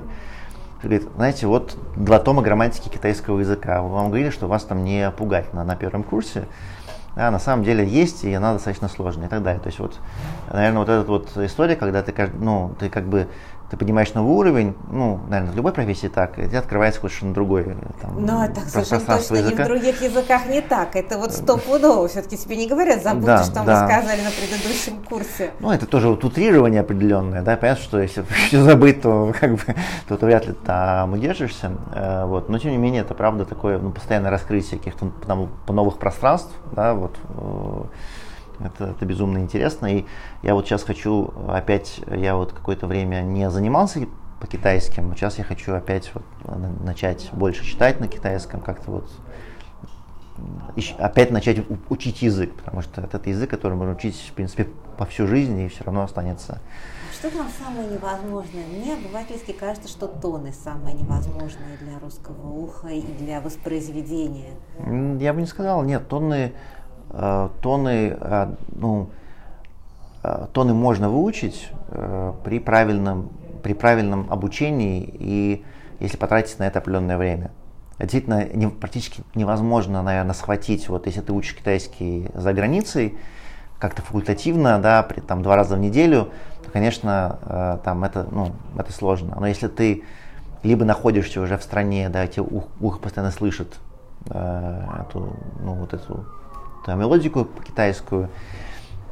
Говорит, 0.80 1.08
знаете, 1.16 1.46
вот 1.48 1.76
два 1.96 2.18
тома 2.18 2.42
грамматики 2.42 2.88
китайского 2.88 3.40
языка. 3.40 3.80
Вам 3.80 4.08
говорили, 4.08 4.28
что 4.30 4.46
вас 4.48 4.64
там 4.64 4.84
не 4.84 5.10
пугать 5.12 5.54
на, 5.54 5.64
на 5.64 5.76
первом 5.76 6.02
курсе. 6.02 6.44
Да, 7.16 7.30
на 7.30 7.38
самом 7.38 7.64
деле 7.64 7.86
есть, 7.86 8.24
и 8.24 8.32
она 8.32 8.54
достаточно 8.54 8.88
сложная 8.88 9.26
и 9.26 9.30
так 9.30 9.42
далее. 9.42 9.60
То 9.60 9.68
есть 9.68 9.78
вот, 9.78 9.98
наверное, 10.52 10.78
вот 10.80 10.88
эта 10.88 11.08
вот 11.08 11.36
история, 11.36 11.76
когда 11.76 12.02
ты, 12.02 12.30
ну, 12.34 12.74
ты 12.78 12.90
как 12.90 13.04
бы 13.04 13.28
ты 13.74 13.78
поднимаешь 13.78 14.14
новый 14.14 14.32
уровень, 14.36 14.74
ну, 14.88 15.18
наверное, 15.28 15.52
в 15.52 15.56
любой 15.56 15.72
профессии 15.72 16.06
так, 16.06 16.38
и 16.38 16.46
тебе 16.46 16.58
открывается 16.58 17.00
совершенно 17.00 17.34
другой 17.34 17.64
там, 18.00 18.24
Ну, 18.24 18.40
а 18.40 18.46
так 18.46 18.62
про- 18.62 18.70
совершенно 18.70 19.00
точно, 19.00 19.34
и 19.34 19.42
в 19.42 19.46
языка. 19.46 19.64
других 19.64 20.00
языках 20.00 20.46
не 20.46 20.60
так. 20.60 20.94
Это 20.94 21.18
вот 21.18 21.32
стопудово. 21.32 22.06
Все-таки 22.06 22.36
тебе 22.36 22.56
не 22.56 22.68
говорят, 22.68 23.02
забудьте, 23.02 23.26
Да, 23.26 23.42
что 23.42 23.54
да. 23.54 23.60
мы 23.64 23.92
сказали 23.92 24.20
на 24.22 24.30
предыдущем 24.30 25.02
курсе. 25.08 25.50
Ну, 25.58 25.72
это 25.72 25.86
тоже 25.86 26.08
вот 26.08 26.22
утрирование 26.22 26.82
определенное, 26.82 27.42
да, 27.42 27.56
понятно, 27.56 27.82
что 27.82 28.00
если 28.00 28.22
все 28.46 28.62
забыть, 28.62 29.02
то 29.02 29.32
как 29.40 29.52
бы, 29.54 29.62
то 30.06 30.16
ты 30.16 30.24
вряд 30.26 30.46
ли 30.46 30.52
там 30.52 31.12
удержишься, 31.14 31.72
э, 31.94 32.24
вот, 32.26 32.48
но 32.48 32.58
тем 32.60 32.70
не 32.70 32.78
менее 32.78 33.02
это 33.02 33.14
правда 33.14 33.44
такое, 33.44 33.78
ну, 33.78 33.90
постоянное 33.90 34.30
раскрытие 34.30 34.78
каких-то 34.78 35.10
там, 35.26 35.48
новых 35.66 35.98
пространств, 35.98 36.52
да, 36.72 36.94
вот, 36.94 37.16
э, 37.28 37.82
это, 38.60 38.90
это 38.90 39.04
безумно 39.04 39.38
интересно, 39.38 39.86
и 39.86 40.04
я 40.42 40.54
вот 40.54 40.66
сейчас 40.66 40.82
хочу 40.82 41.32
опять, 41.48 42.00
я 42.06 42.36
вот 42.36 42.52
какое-то 42.52 42.86
время 42.86 43.22
не 43.22 43.50
занимался 43.50 44.06
по 44.40 44.46
китайским, 44.46 45.08
но 45.08 45.14
сейчас 45.14 45.38
я 45.38 45.44
хочу 45.44 45.74
опять 45.74 46.10
вот 46.14 46.24
на- 46.44 46.84
начать 46.84 47.30
больше 47.32 47.64
читать 47.64 48.00
на 48.00 48.08
китайском, 48.08 48.60
как-то 48.60 48.90
вот 48.90 49.10
опять 50.98 51.30
начать 51.30 51.58
учить 51.88 52.22
язык, 52.22 52.54
потому 52.54 52.82
что 52.82 53.02
это 53.02 53.30
язык, 53.30 53.50
который 53.50 53.74
можно 53.74 53.94
учить, 53.94 54.16
в 54.16 54.32
принципе, 54.32 54.68
по 54.98 55.06
всю 55.06 55.26
жизнь 55.26 55.58
и 55.60 55.68
все 55.68 55.84
равно 55.84 56.02
останется. 56.02 56.60
Что 57.12 57.30
там 57.30 57.46
самое 57.48 57.88
невозможное? 57.88 58.66
Мне 58.66 58.94
обывательски 58.94 59.52
кажется, 59.52 59.88
что 59.88 60.08
тоны 60.08 60.52
самое 60.52 60.94
невозможное 60.94 61.76
для 61.80 61.98
русского 62.00 62.48
уха 62.48 62.88
и 62.88 63.00
для 63.00 63.40
воспроизведения. 63.40 64.54
Я 65.20 65.32
бы 65.32 65.40
не 65.40 65.46
сказал, 65.46 65.84
нет, 65.84 66.08
тонны, 66.08 66.52
тонны, 67.62 68.16
э, 68.20 68.54
ну, 68.74 69.10
тонны 70.52 70.72
можно 70.72 71.08
выучить 71.10 71.68
при 72.44 72.58
правильном, 72.58 73.30
при 73.62 73.74
правильном 73.74 74.26
обучении 74.30 75.02
и 75.18 75.64
если 76.00 76.16
потратить 76.16 76.58
на 76.58 76.64
это 76.64 76.78
определенное 76.78 77.18
время. 77.18 77.50
Действительно, 77.98 78.44
не- 78.44 78.68
практически 78.68 79.22
невозможно, 79.34 80.02
наверное, 80.02 80.34
схватить, 80.34 80.88
вот 80.88 81.06
если 81.06 81.20
ты 81.20 81.32
учишь 81.32 81.54
китайский 81.54 82.28
за 82.34 82.52
границей, 82.52 83.16
как-то 83.78 84.02
факультативно, 84.02 84.78
да, 84.80 85.02
при, 85.02 85.20
там 85.20 85.42
два 85.42 85.56
раза 85.56 85.76
в 85.76 85.78
неделю, 85.78 86.30
то, 86.64 86.70
конечно, 86.70 87.38
э, 87.42 87.78
там 87.84 88.02
это, 88.04 88.26
ну, 88.30 88.52
это 88.78 88.92
сложно. 88.92 89.36
Но 89.38 89.46
если 89.46 89.68
ты 89.68 90.04
либо 90.62 90.84
находишься 90.84 91.40
уже 91.40 91.58
в 91.58 91.62
стране, 91.62 92.08
да, 92.08 92.26
тебе 92.26 92.42
ух- 92.42 92.68
ухо 92.80 92.98
постоянно 92.98 93.30
слышит 93.30 93.78
э, 94.30 94.86
эту, 95.06 95.36
ну, 95.62 95.74
вот 95.74 95.92
эту 95.92 96.24
мелодику 96.92 97.46
китайскую, 97.66 98.28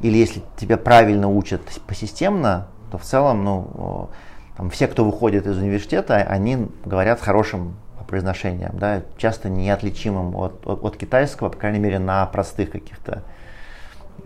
или 0.00 0.17
если 0.17 0.43
тебя 0.57 0.76
правильно 0.76 1.29
учат 1.29 1.62
посистемно, 1.87 2.67
то 2.91 2.99
в 2.99 3.02
целом, 3.02 3.45
ну, 3.45 4.11
там, 4.57 4.71
все, 4.71 4.87
кто 4.87 5.05
выходит 5.05 5.47
из 5.47 5.57
университета, 5.57 6.17
они 6.17 6.69
говорят 6.85 7.21
хорошим 7.21 7.76
произношением, 8.07 8.73
да, 8.75 9.00
часто 9.17 9.49
неотличимым 9.49 10.37
от, 10.37 10.67
от, 10.67 10.85
от 10.85 10.97
китайского, 10.99 11.49
по 11.49 11.57
крайней 11.57 11.79
мере, 11.79 11.99
на 11.99 12.26
простых 12.26 12.71
каких-то 12.71 13.23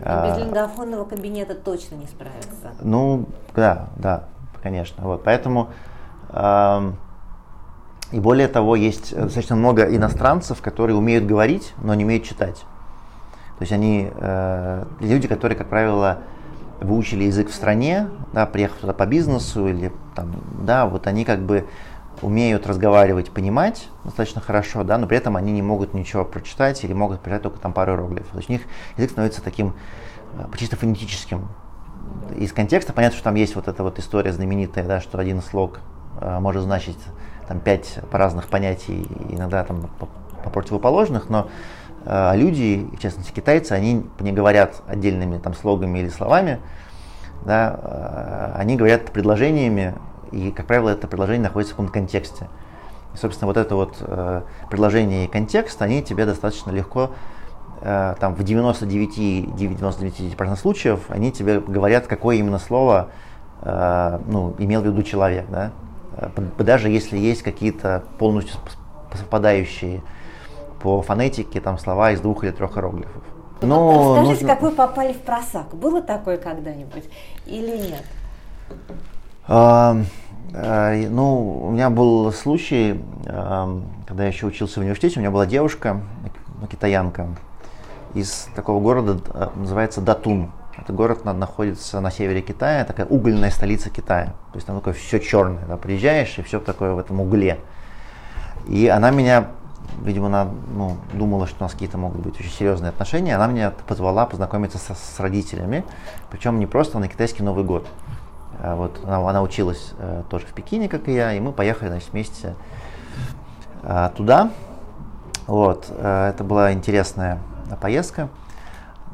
а, 0.01 0.29
без 0.29 0.37
лингофонного 0.37 1.05
кабинета 1.05 1.55
точно 1.55 1.95
не 1.95 2.05
справится. 2.05 2.73
ну, 2.81 3.25
да, 3.55 3.87
да, 3.95 4.25
конечно. 4.61 5.03
Вот, 5.05 5.23
поэтому, 5.23 5.69
эм, 6.31 6.97
И 8.11 8.19
более 8.19 8.47
того, 8.47 8.75
есть 8.75 9.15
достаточно 9.15 9.55
много 9.55 9.83
иностранцев, 9.83 10.61
которые 10.61 10.97
умеют 10.97 11.25
говорить, 11.25 11.73
но 11.81 11.93
не 11.93 12.03
умеют 12.03 12.25
читать. 12.25 12.65
То 13.57 13.63
есть 13.63 13.71
они 13.71 14.11
э, 14.13 14.85
люди, 14.99 15.27
которые, 15.27 15.57
как 15.57 15.67
правило, 15.67 16.19
выучили 16.79 17.23
язык 17.23 17.49
в 17.49 17.53
стране, 17.53 18.07
да, 18.33 18.45
приехав 18.45 18.77
туда 18.77 18.93
по 18.93 19.05
бизнесу 19.05 19.67
или 19.67 19.91
там, 20.15 20.31
да, 20.61 20.85
вот 20.85 21.07
они 21.07 21.25
как 21.25 21.41
бы 21.41 21.67
умеют 22.21 22.67
разговаривать, 22.67 23.31
понимать 23.31 23.87
достаточно 24.03 24.41
хорошо, 24.41 24.83
да, 24.83 24.97
но 24.97 25.07
при 25.07 25.17
этом 25.17 25.35
они 25.37 25.51
не 25.51 25.61
могут 25.61 25.93
ничего 25.93 26.25
прочитать 26.25 26.83
или 26.83 26.93
могут 26.93 27.19
прочитать 27.21 27.43
только 27.43 27.59
там 27.59 27.73
пару 27.73 27.93
иероглифов. 27.93 28.31
То 28.31 28.37
есть 28.37 28.49
у 28.49 28.53
них 28.53 28.61
язык 28.95 29.11
становится 29.11 29.41
таким 29.41 29.73
э, 30.33 30.45
чисто 30.57 30.75
фонетическим. 30.75 31.47
Из 32.37 32.53
контекста 32.53 32.93
понятно, 32.93 33.15
что 33.15 33.23
там 33.23 33.35
есть 33.35 33.55
вот 33.55 33.67
эта 33.67 33.83
вот 33.83 33.99
история 33.99 34.31
знаменитая, 34.33 34.85
да, 34.85 35.01
что 35.01 35.17
один 35.17 35.41
слог 35.41 35.79
э, 36.21 36.39
может 36.39 36.63
значить 36.63 36.99
там 37.47 37.59
пять 37.59 37.99
разных 38.11 38.47
понятий, 38.49 39.07
иногда 39.29 39.63
там 39.63 39.89
по, 39.99 40.07
по 40.43 40.49
противоположных, 40.49 41.29
но 41.29 41.49
э, 42.07 42.35
люди, 42.35 42.89
в 42.93 42.99
частности 42.99 43.31
китайцы, 43.31 43.73
они 43.73 44.03
не 44.19 44.31
говорят 44.31 44.81
отдельными 44.87 45.37
там 45.37 45.53
слогами 45.53 45.99
или 45.99 46.09
словами, 46.09 46.59
да, 47.45 47.79
э, 47.81 48.53
они 48.55 48.75
говорят 48.77 49.11
предложениями, 49.11 49.93
и, 50.31 50.49
как 50.51 50.65
правило, 50.67 50.89
это 50.89 51.07
предложение 51.07 51.43
находится 51.43 51.73
в 51.73 51.75
каком-то 51.75 51.93
контексте. 51.93 52.47
И, 53.13 53.17
собственно, 53.17 53.47
вот 53.47 53.57
это 53.57 53.75
вот 53.75 53.97
э, 53.99 54.41
предложение 54.69 55.25
и 55.25 55.27
контекст, 55.27 55.81
они 55.81 56.01
тебе 56.01 56.25
достаточно 56.25 56.71
легко, 56.71 57.11
э, 57.81 58.15
там, 58.19 58.35
в 58.35 58.41
99-99% 58.41 60.55
случаев, 60.55 61.01
они 61.09 61.31
тебе 61.31 61.59
говорят, 61.59 62.07
какое 62.07 62.37
именно 62.37 62.59
слово 62.59 63.09
э, 63.61 64.19
ну, 64.27 64.55
имел 64.57 64.81
в 64.81 64.85
виду 64.85 65.03
человек, 65.03 65.45
да? 65.49 65.71
Э, 66.17 66.29
даже 66.59 66.89
если 66.89 67.17
есть 67.17 67.43
какие-то 67.43 68.03
полностью 68.17 68.57
совпадающие 69.13 70.01
по 70.81 71.01
фонетике 71.01 71.59
там 71.61 71.77
слова 71.77 72.11
из 72.11 72.21
двух 72.21 72.43
или 72.43 72.51
трех 72.51 72.77
иероглифов. 72.77 73.23
Но 73.61 74.15
Расскажите, 74.15 74.45
нужно... 74.45 74.47
как 74.47 74.61
вы 74.61 74.71
попали 74.71 75.13
в 75.13 75.21
просак? 75.21 75.73
Было 75.73 76.01
такое 76.01 76.37
когда-нибудь 76.37 77.05
или 77.45 77.77
нет? 77.77 78.03
А, 79.47 79.97
а, 80.53 80.93
ну, 81.09 81.67
у 81.67 81.71
меня 81.71 81.89
был 81.89 82.31
случай, 82.31 83.01
а, 83.25 83.81
когда 84.07 84.23
я 84.23 84.29
еще 84.29 84.45
учился 84.45 84.79
в 84.79 84.83
университете, 84.83 85.19
у 85.19 85.21
меня 85.21 85.31
была 85.31 85.45
девушка, 85.45 86.01
китаянка, 86.69 87.27
из 88.13 88.49
такого 88.55 88.79
города, 88.81 89.19
называется 89.55 90.01
Датун. 90.01 90.51
Это 90.77 90.93
город 90.93 91.25
находится 91.25 91.99
на 91.99 92.11
севере 92.11 92.41
Китая, 92.41 92.85
такая 92.85 93.07
угольная 93.07 93.49
столица 93.49 93.89
Китая. 93.89 94.27
То 94.51 94.55
есть 94.55 94.67
там 94.67 94.75
такое 94.77 94.93
все 94.93 95.19
черное. 95.19 95.65
Да, 95.67 95.75
приезжаешь 95.75 96.37
и 96.37 96.43
все 96.43 96.59
такое 96.59 96.93
в 96.93 96.99
этом 96.99 97.19
угле. 97.19 97.57
И 98.67 98.87
она 98.87 99.09
меня, 99.11 99.47
видимо, 100.03 100.27
она 100.27 100.49
ну, 100.73 100.97
думала, 101.13 101.47
что 101.47 101.57
у 101.59 101.63
нас 101.63 101.73
какие-то 101.73 101.97
могут 101.97 102.21
быть 102.21 102.39
очень 102.39 102.51
серьезные 102.51 102.89
отношения. 102.89 103.35
Она 103.35 103.47
меня 103.47 103.73
позвала 103.87 104.25
познакомиться 104.25 104.77
со, 104.77 104.93
с 104.93 105.19
родителями. 105.19 105.83
Причем 106.29 106.59
не 106.59 106.65
просто 106.65 106.99
на 106.99 107.07
китайский 107.07 107.43
Новый 107.43 107.63
год. 107.63 107.87
А 108.59 108.75
вот 108.75 108.99
она, 109.03 109.29
она 109.29 109.41
училась 109.41 109.93
э, 109.99 110.23
тоже 110.29 110.47
в 110.47 110.53
Пекине, 110.53 110.89
как 110.89 111.07
и 111.07 111.13
я, 111.13 111.33
и 111.33 111.39
мы 111.39 111.51
поехали 111.51 111.89
значит, 111.89 112.11
вместе 112.11 112.55
э, 113.83 114.09
туда. 114.15 114.51
Вот, 115.45 115.85
э, 115.89 116.31
это 116.33 116.43
была 116.43 116.73
интересная 116.73 117.39
поездка, 117.81 118.29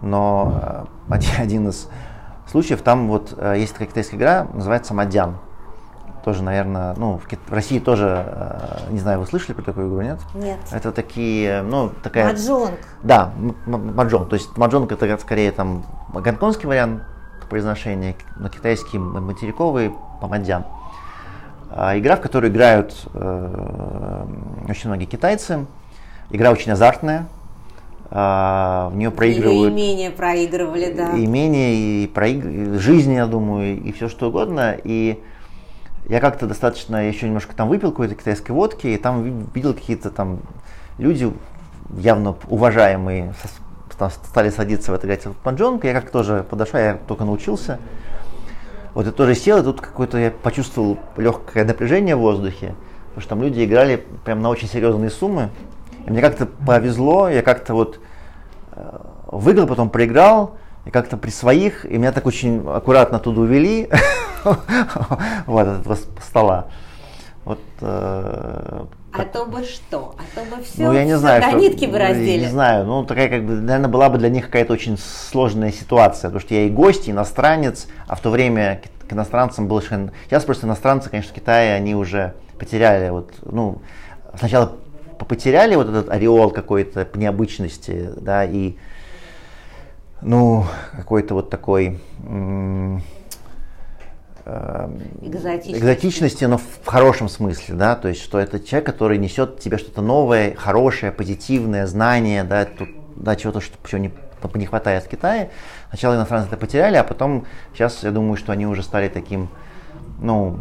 но 0.02 0.88
один, 1.38 1.68
из 1.68 1.90
случаев, 2.50 2.82
там 2.82 3.08
вот 3.08 3.38
есть 3.56 3.74
такая 3.74 3.88
китайская 3.88 4.18
игра, 4.18 4.48
называется 4.54 4.94
Мадян. 4.94 5.38
Тоже, 6.24 6.42
наверное, 6.42 6.94
ну, 6.96 7.20
в, 7.20 7.28
в 7.28 7.54
России 7.54 7.80
тоже, 7.80 8.24
э, 8.26 8.92
не 8.92 9.00
знаю, 9.00 9.20
вы 9.20 9.26
слышали 9.26 9.54
про 9.54 9.62
такую 9.62 9.90
игру, 9.90 10.02
нет? 10.02 10.20
Нет. 10.34 10.60
Это 10.72 10.94
такие, 10.94 11.62
ну, 11.64 11.92
такая... 12.02 12.28
Маджонг. 12.28 12.80
Да, 13.04 13.34
маджонг. 13.66 14.30
То 14.30 14.36
есть 14.36 14.58
маджонг 14.58 14.92
это 14.92 15.18
скорее 15.18 15.52
там 15.52 15.86
гонконгский 16.14 16.68
вариант 16.68 17.04
произношения, 17.50 18.16
на 18.38 18.50
китайский 18.50 18.98
материковый 18.98 19.94
помадян. 20.22 20.66
А, 21.70 21.98
игра, 21.98 22.16
в 22.16 22.22
которую 22.22 22.52
играют 22.52 22.96
э, 23.14 24.26
очень 24.70 24.90
многие 24.90 25.06
китайцы. 25.06 25.66
Игра 26.30 26.52
очень 26.52 26.72
азартная. 26.72 27.28
Э, 28.12 28.90
в 28.90 28.96
нее 28.96 29.12
проигрывают... 29.12 29.74
Или 29.74 29.84
имение 29.84 30.10
проигрывали, 30.10 30.94
да. 30.94 31.12
Имение, 31.12 31.76
и 31.76 32.08
проиг... 32.08 32.44
жизнь, 32.80 33.14
я 33.14 33.26
думаю, 33.26 33.82
и 33.82 33.92
все 33.92 34.08
что 34.08 34.30
угодно. 34.30 34.78
И 34.84 35.22
я 36.08 36.20
как-то 36.20 36.48
достаточно 36.48 37.08
еще 37.08 37.28
немножко 37.28 37.56
там 37.56 37.70
выпил 37.70 37.92
какой-то 37.92 38.16
китайской 38.16 38.52
водки, 38.52 38.88
и 38.88 38.98
там 38.98 39.48
видел 39.54 39.74
какие-то 39.74 40.10
там 40.10 40.40
люди 40.98 41.32
явно 41.98 42.36
уважаемые 42.48 43.34
стали 44.10 44.50
садиться 44.50 44.92
в 44.92 44.96
это 44.96 45.08
играть 45.08 45.26
в 45.26 45.34
панджонг, 45.34 45.84
я 45.86 45.94
как 45.94 46.10
тоже 46.10 46.46
подошел, 46.50 46.80
я 46.80 46.98
только 47.08 47.26
научился. 47.26 47.80
Вот 48.94 49.06
я 49.06 49.12
тоже 49.12 49.36
сел, 49.36 49.60
и 49.60 49.64
тут 49.64 49.82
какое-то 49.82 50.18
я 50.18 50.32
почувствовал 50.32 51.00
легкое 51.18 51.66
напряжение 51.66 52.16
в 52.16 52.20
воздухе, 52.20 52.76
потому 53.08 53.22
что 53.22 53.30
там 53.30 53.42
люди 53.42 53.64
играли 53.64 54.06
прям 54.24 54.42
на 54.42 54.50
очень 54.50 54.68
серьезные 54.68 55.10
суммы. 55.10 55.50
И 56.06 56.12
мне 56.12 56.22
как-то 56.22 56.46
повезло, 56.46 57.30
я 57.30 57.42
как-то 57.42 57.74
вот 57.74 58.00
э, 58.74 59.00
выиграл, 59.28 59.68
потом 59.68 59.90
проиграл, 59.90 60.58
и 60.86 60.92
как-то 60.92 61.18
при 61.18 61.30
своих, 61.30 61.86
и 61.86 61.98
меня 61.98 62.12
так 62.12 62.26
очень 62.26 62.68
аккуратно 62.68 63.20
туда 63.20 63.42
увели, 63.42 63.90
вот 65.48 65.68
этого 65.68 65.98
стола. 66.22 66.68
Вот 67.46 67.60
э, 67.82 68.86
а 69.16 69.26
то 69.26 69.46
бы 69.46 69.64
что? 69.64 70.16
А 70.18 70.24
то 70.36 70.44
бы 70.44 70.64
все, 70.64 70.88
ну, 70.88 70.94
я 70.94 71.06
не 71.06 71.18
знаю, 71.18 71.42
до 71.42 71.50
что, 71.50 71.60
нитки 71.60 71.86
бы 71.86 72.00
раздели. 72.00 72.46
Не 72.46 72.50
знаю, 72.50 72.86
ну 72.86 73.06
такая 73.06 73.30
как 73.30 73.46
бы, 73.46 73.54
наверное, 73.54 73.90
была 73.90 74.10
бы 74.10 74.18
для 74.18 74.30
них 74.30 74.46
какая-то 74.46 74.74
очень 74.74 74.98
сложная 74.98 75.72
ситуация, 75.72 76.30
потому 76.30 76.40
что 76.40 76.56
я 76.56 76.64
и 76.64 76.70
гость, 76.70 77.08
и 77.08 77.12
иностранец, 77.12 77.88
а 78.08 78.16
в 78.16 78.22
то 78.22 78.32
время 78.32 78.82
к 79.08 79.14
иностранцам 79.14 79.68
был 79.68 79.78
совершенно... 79.78 80.12
Сейчас 80.26 80.46
просто 80.46 80.66
иностранцы, 80.66 81.12
конечно, 81.12 81.32
в 81.32 81.36
Китае, 81.36 81.76
они 81.76 81.94
уже 81.94 82.34
потеряли, 82.58 83.10
вот, 83.10 83.34
ну, 83.46 83.82
сначала 84.38 84.72
потеряли 85.20 85.76
вот 85.76 85.90
этот 85.90 86.10
ореол 86.10 86.50
какой-то 86.50 87.08
необычности, 87.14 88.10
да, 88.18 88.46
и, 88.46 88.78
ну, 90.22 90.66
какой-то 90.96 91.36
вот 91.36 91.52
такой... 91.52 92.00
М- 92.26 93.04
экзотичности. 94.46 95.80
экзотичности, 95.80 96.46
но 96.46 96.58
в 96.58 96.86
хорошем 96.86 97.30
смысле, 97.30 97.76
да, 97.76 97.96
то 97.96 98.10
есть 98.10 98.22
что 98.22 98.40
это 98.40 98.60
человек, 98.60 98.86
который 98.86 99.18
несет 99.18 99.60
тебе 99.60 99.78
что-то 99.78 100.02
новое, 100.02 100.54
хорошее, 100.56 101.12
позитивное, 101.12 101.88
знание, 101.88 102.44
да, 102.44 102.66
тут, 102.66 102.90
да, 103.16 103.36
чего-то, 103.38 103.62
что 103.62 103.78
чего 103.88 104.02
не, 104.02 104.12
не 104.56 104.66
хватает 104.66 105.06
в 105.06 105.08
Китае. 105.08 105.50
Сначала 105.90 106.16
иностранцы 106.16 106.50
это 106.50 106.58
потеряли, 106.58 106.98
а 106.98 107.04
потом 107.06 107.46
сейчас 107.74 108.04
я 108.04 108.12
думаю, 108.12 108.36
что 108.36 108.52
они 108.52 108.68
уже 108.68 108.84
стали 108.84 109.08
таким, 109.08 109.48
ну, 110.20 110.60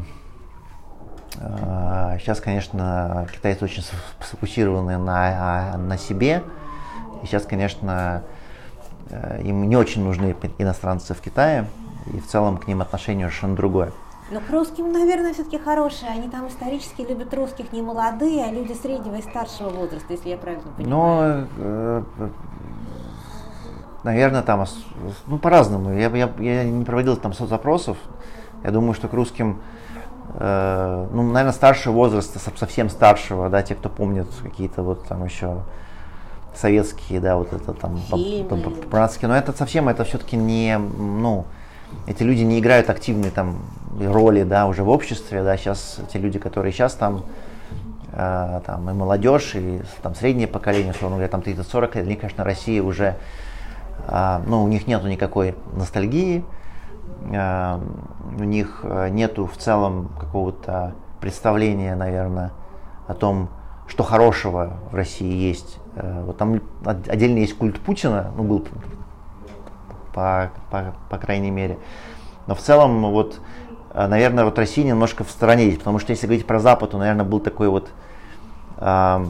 э, 1.41 2.19
сейчас, 2.21 2.41
конечно, 2.41 3.27
китайцы 3.35 3.65
очень 3.65 3.83
сфокусированы 4.21 4.97
на, 4.97 5.77
на 5.77 5.99
себе, 5.99 6.45
и 7.23 7.27
сейчас, 7.27 7.45
конечно, 7.45 8.23
э, 9.11 9.43
им 9.43 9.69
не 9.69 9.75
очень 9.75 10.05
нужны 10.05 10.37
иностранцы 10.59 11.15
в 11.15 11.21
Китае, 11.21 11.67
и 12.07 12.21
в 12.21 12.27
целом 12.27 12.59
к 12.59 12.67
ним 12.67 12.81
отношение 12.81 13.27
совершенно 13.27 13.57
другое. 13.57 13.93
Но 14.31 14.41
к 14.41 14.49
русским, 14.51 14.93
наверное, 14.93 15.35
все-таки 15.35 15.59
хорошие. 15.59 16.11
Они 16.11 16.29
там 16.29 16.49
исторически 16.49 17.03
любят 17.03 17.35
русских 17.35 17.73
не 17.73 17.83
молодые, 17.83 18.45
а 18.45 18.51
люди 18.51 18.73
среднего 18.73 19.17
и 19.17 19.23
старшего 19.23 19.69
возраста, 19.69 20.13
если 20.13 20.31
я 20.31 20.39
правильно 20.39 20.65
понимаю. 20.75 21.49
Ну, 21.59 21.65
э, 21.65 22.03
наверное, 24.05 24.43
там 24.43 24.65
ну, 25.27 25.39
по-разному. 25.39 25.93
Я, 25.93 26.09
я, 26.09 26.33
я 26.39 26.65
не 26.65 26.85
проводил 26.85 27.17
там 27.17 27.35
соцопросов. 27.35 27.99
Я 28.65 28.71
думаю, 28.71 28.95
что 28.95 29.09
к 29.09 29.13
русским, 29.13 29.61
э, 30.35 31.09
ну, 31.13 31.23
наверное, 31.25 31.53
старшего 31.53 31.93
возраста, 31.93 32.39
совсем 32.57 32.89
старшего, 32.89 33.51
да, 33.51 33.63
те, 33.63 33.75
кто 33.75 33.91
помнит 33.91 34.29
какие-то 34.43 34.83
вот 34.83 35.05
там 35.07 35.25
еще 35.25 35.63
советские, 36.55 37.21
да, 37.21 37.37
вот 37.37 37.53
это 37.53 37.75
там, 37.75 38.01
братские. 38.91 39.29
Но 39.29 39.37
это 39.37 39.53
совсем, 39.53 39.91
это 39.91 40.05
все-таки 40.05 40.37
не, 40.37 40.79
ну, 40.79 41.45
эти 42.07 42.23
люди 42.23 42.43
не 42.43 42.59
играют 42.59 42.91
активные 42.91 43.31
там 43.31 43.59
роли, 44.01 44.43
да, 44.43 44.67
уже 44.67 44.83
в 44.83 44.89
обществе, 44.89 45.43
да, 45.43 45.57
сейчас 45.57 45.99
те 46.13 46.19
люди, 46.19 46.39
которые 46.39 46.73
сейчас 46.73 46.95
там, 46.95 47.25
э, 48.13 48.61
там 48.65 48.91
и 48.91 48.93
молодежь, 48.93 49.55
и 49.55 49.83
там 50.03 50.15
среднее 50.15 50.49
поколение, 50.49 50.93
условно 50.93 51.17
говоря, 51.17 51.31
там 51.31 51.41
30-40 51.41 51.97
лет, 51.97 52.07
них, 52.07 52.21
конечно, 52.21 52.45
Россия 52.45 52.83
уже, 52.83 53.17
э, 54.07 54.41
ну, 54.47 54.65
у 54.65 54.69
них 54.69 54.87
нету 54.87 55.09
никакой 55.09 55.55
ностальгии, 55.75 56.45
э, 57.31 57.79
у 58.39 58.45
них 58.45 58.81
э, 58.83 59.09
нету 59.11 59.47
в 59.47 59.57
целом 59.57 60.11
какого-то 60.19 60.95
представления, 61.21 61.95
наверное, 61.95 62.53
о 63.07 63.15
том, 63.15 63.49
что 63.87 64.03
хорошего 64.05 64.79
в 64.91 64.95
России 64.95 65.33
есть. 65.33 65.79
Э, 65.97 66.23
вот 66.25 66.39
там 66.39 66.61
отдельно 66.85 67.39
есть 67.39 67.57
культ 67.57 67.79
Путина, 67.81 68.33
ну, 68.37 68.43
был 68.43 68.67
по, 70.15 70.51
по, 70.71 70.95
по 71.11 71.19
крайней 71.19 71.51
мере. 71.51 71.79
Но 72.47 72.55
в 72.55 72.61
целом, 72.61 73.03
вот, 73.11 73.41
э, 73.95 74.07
наверное, 74.07 74.45
вот 74.45 74.59
Россия 74.59 74.85
немножко 74.85 75.25
в 75.25 75.31
стороне 75.31 75.67
есть, 75.67 75.79
потому 75.79 75.99
что 75.99 76.11
если 76.11 76.27
говорить 76.27 76.47
про 76.47 76.59
Запад, 76.59 76.91
то, 76.91 76.99
наверное, 76.99 77.25
был 77.25 77.41
такой 77.41 77.69
вот 77.69 77.89
э, 78.79 79.27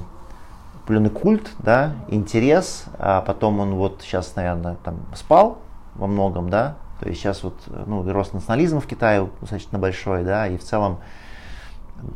культ, 1.15 1.51
да, 1.59 1.93
интерес, 2.09 2.85
а 2.99 3.21
потом 3.23 3.61
он 3.61 3.75
вот 3.75 4.01
сейчас, 4.03 4.35
наверное, 4.37 4.77
там 4.85 4.97
спал 5.15 5.59
во 5.95 6.07
многом, 6.07 6.51
да, 6.51 6.77
то 7.01 7.09
есть 7.09 7.21
сейчас 7.21 7.43
вот, 7.43 7.55
ну, 7.87 8.11
рост 8.13 8.33
национализма 8.33 8.81
в 8.81 8.87
Китае 8.87 9.29
достаточно 9.41 9.79
большой, 9.79 10.25
да, 10.25 10.47
и 10.47 10.57
в 10.57 10.63
целом, 10.63 10.99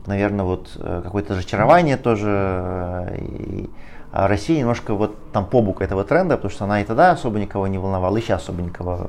наверное, 0.07 0.45
вот 0.45 0.73
э, 0.77 1.01
какое-то 1.05 1.35
разочарование 1.35 1.97
тоже, 1.97 2.29
э, 2.31 3.19
и, 3.19 3.71
Россия 4.17 4.61
немножко 4.61 4.95
вот 4.95 5.17
там 5.33 5.45
побук 5.45 5.83
этого 5.83 6.03
тренда, 6.03 6.37
потому 6.37 6.51
что 6.51 6.65
она 6.65 6.81
и 6.81 6.85
тогда 6.85 7.11
особо 7.11 7.39
никого 7.39 7.67
не 7.67 7.77
волновала, 7.77 8.17
и 8.17 8.21
сейчас 8.23 8.43
особо 8.43 8.63
никого 8.63 9.07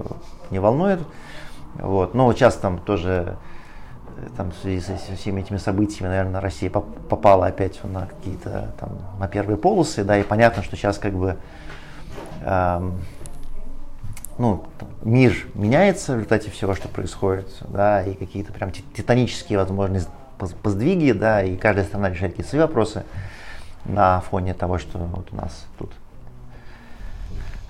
не 0.52 0.60
волнует, 0.60 1.00
вот, 1.76 2.14
но 2.14 2.32
сейчас 2.34 2.56
там 2.56 2.78
тоже 2.80 3.38
там, 4.36 4.52
в 4.52 4.56
связи 4.56 4.82
со, 4.82 5.16
всеми 5.16 5.42
этими 5.42 5.58
событиями, 5.58 6.10
наверное, 6.10 6.42
Россия 6.42 6.70
попала 6.70 7.46
опять 7.46 7.82
на 7.84 8.08
какие-то 8.08 8.74
там 8.80 8.98
на 9.18 9.28
первые 9.30 9.58
полосы, 9.58 10.04
да, 10.04 10.18
и 10.18 10.24
понятно, 10.24 10.62
что 10.62 10.76
сейчас 10.76 10.98
как 10.98 11.14
бы 11.14 11.38
эм, 12.44 13.00
ну, 14.38 14.66
мир 15.04 15.48
меняется 15.54 16.14
в 16.14 16.16
результате 16.16 16.52
всего, 16.52 16.76
что 16.76 16.90
происходит, 16.90 17.48
да, 17.62 18.04
и 18.04 18.14
какие-то 18.14 18.52
прям 18.52 18.72
титанические, 18.72 19.60
возможно, 19.60 20.02
поздвиги, 20.62 21.12
да, 21.12 21.44
и 21.44 21.56
каждая 21.56 21.86
страна 21.86 22.10
решает 22.10 22.34
какие-то 22.34 22.50
свои 22.50 22.62
вопросы 22.62 23.04
на 23.88 24.22
фоне 24.22 24.54
того, 24.54 24.78
что 24.78 25.00
вот 25.00 25.32
у 25.32 25.36
нас 25.36 25.66
тут 25.78 25.92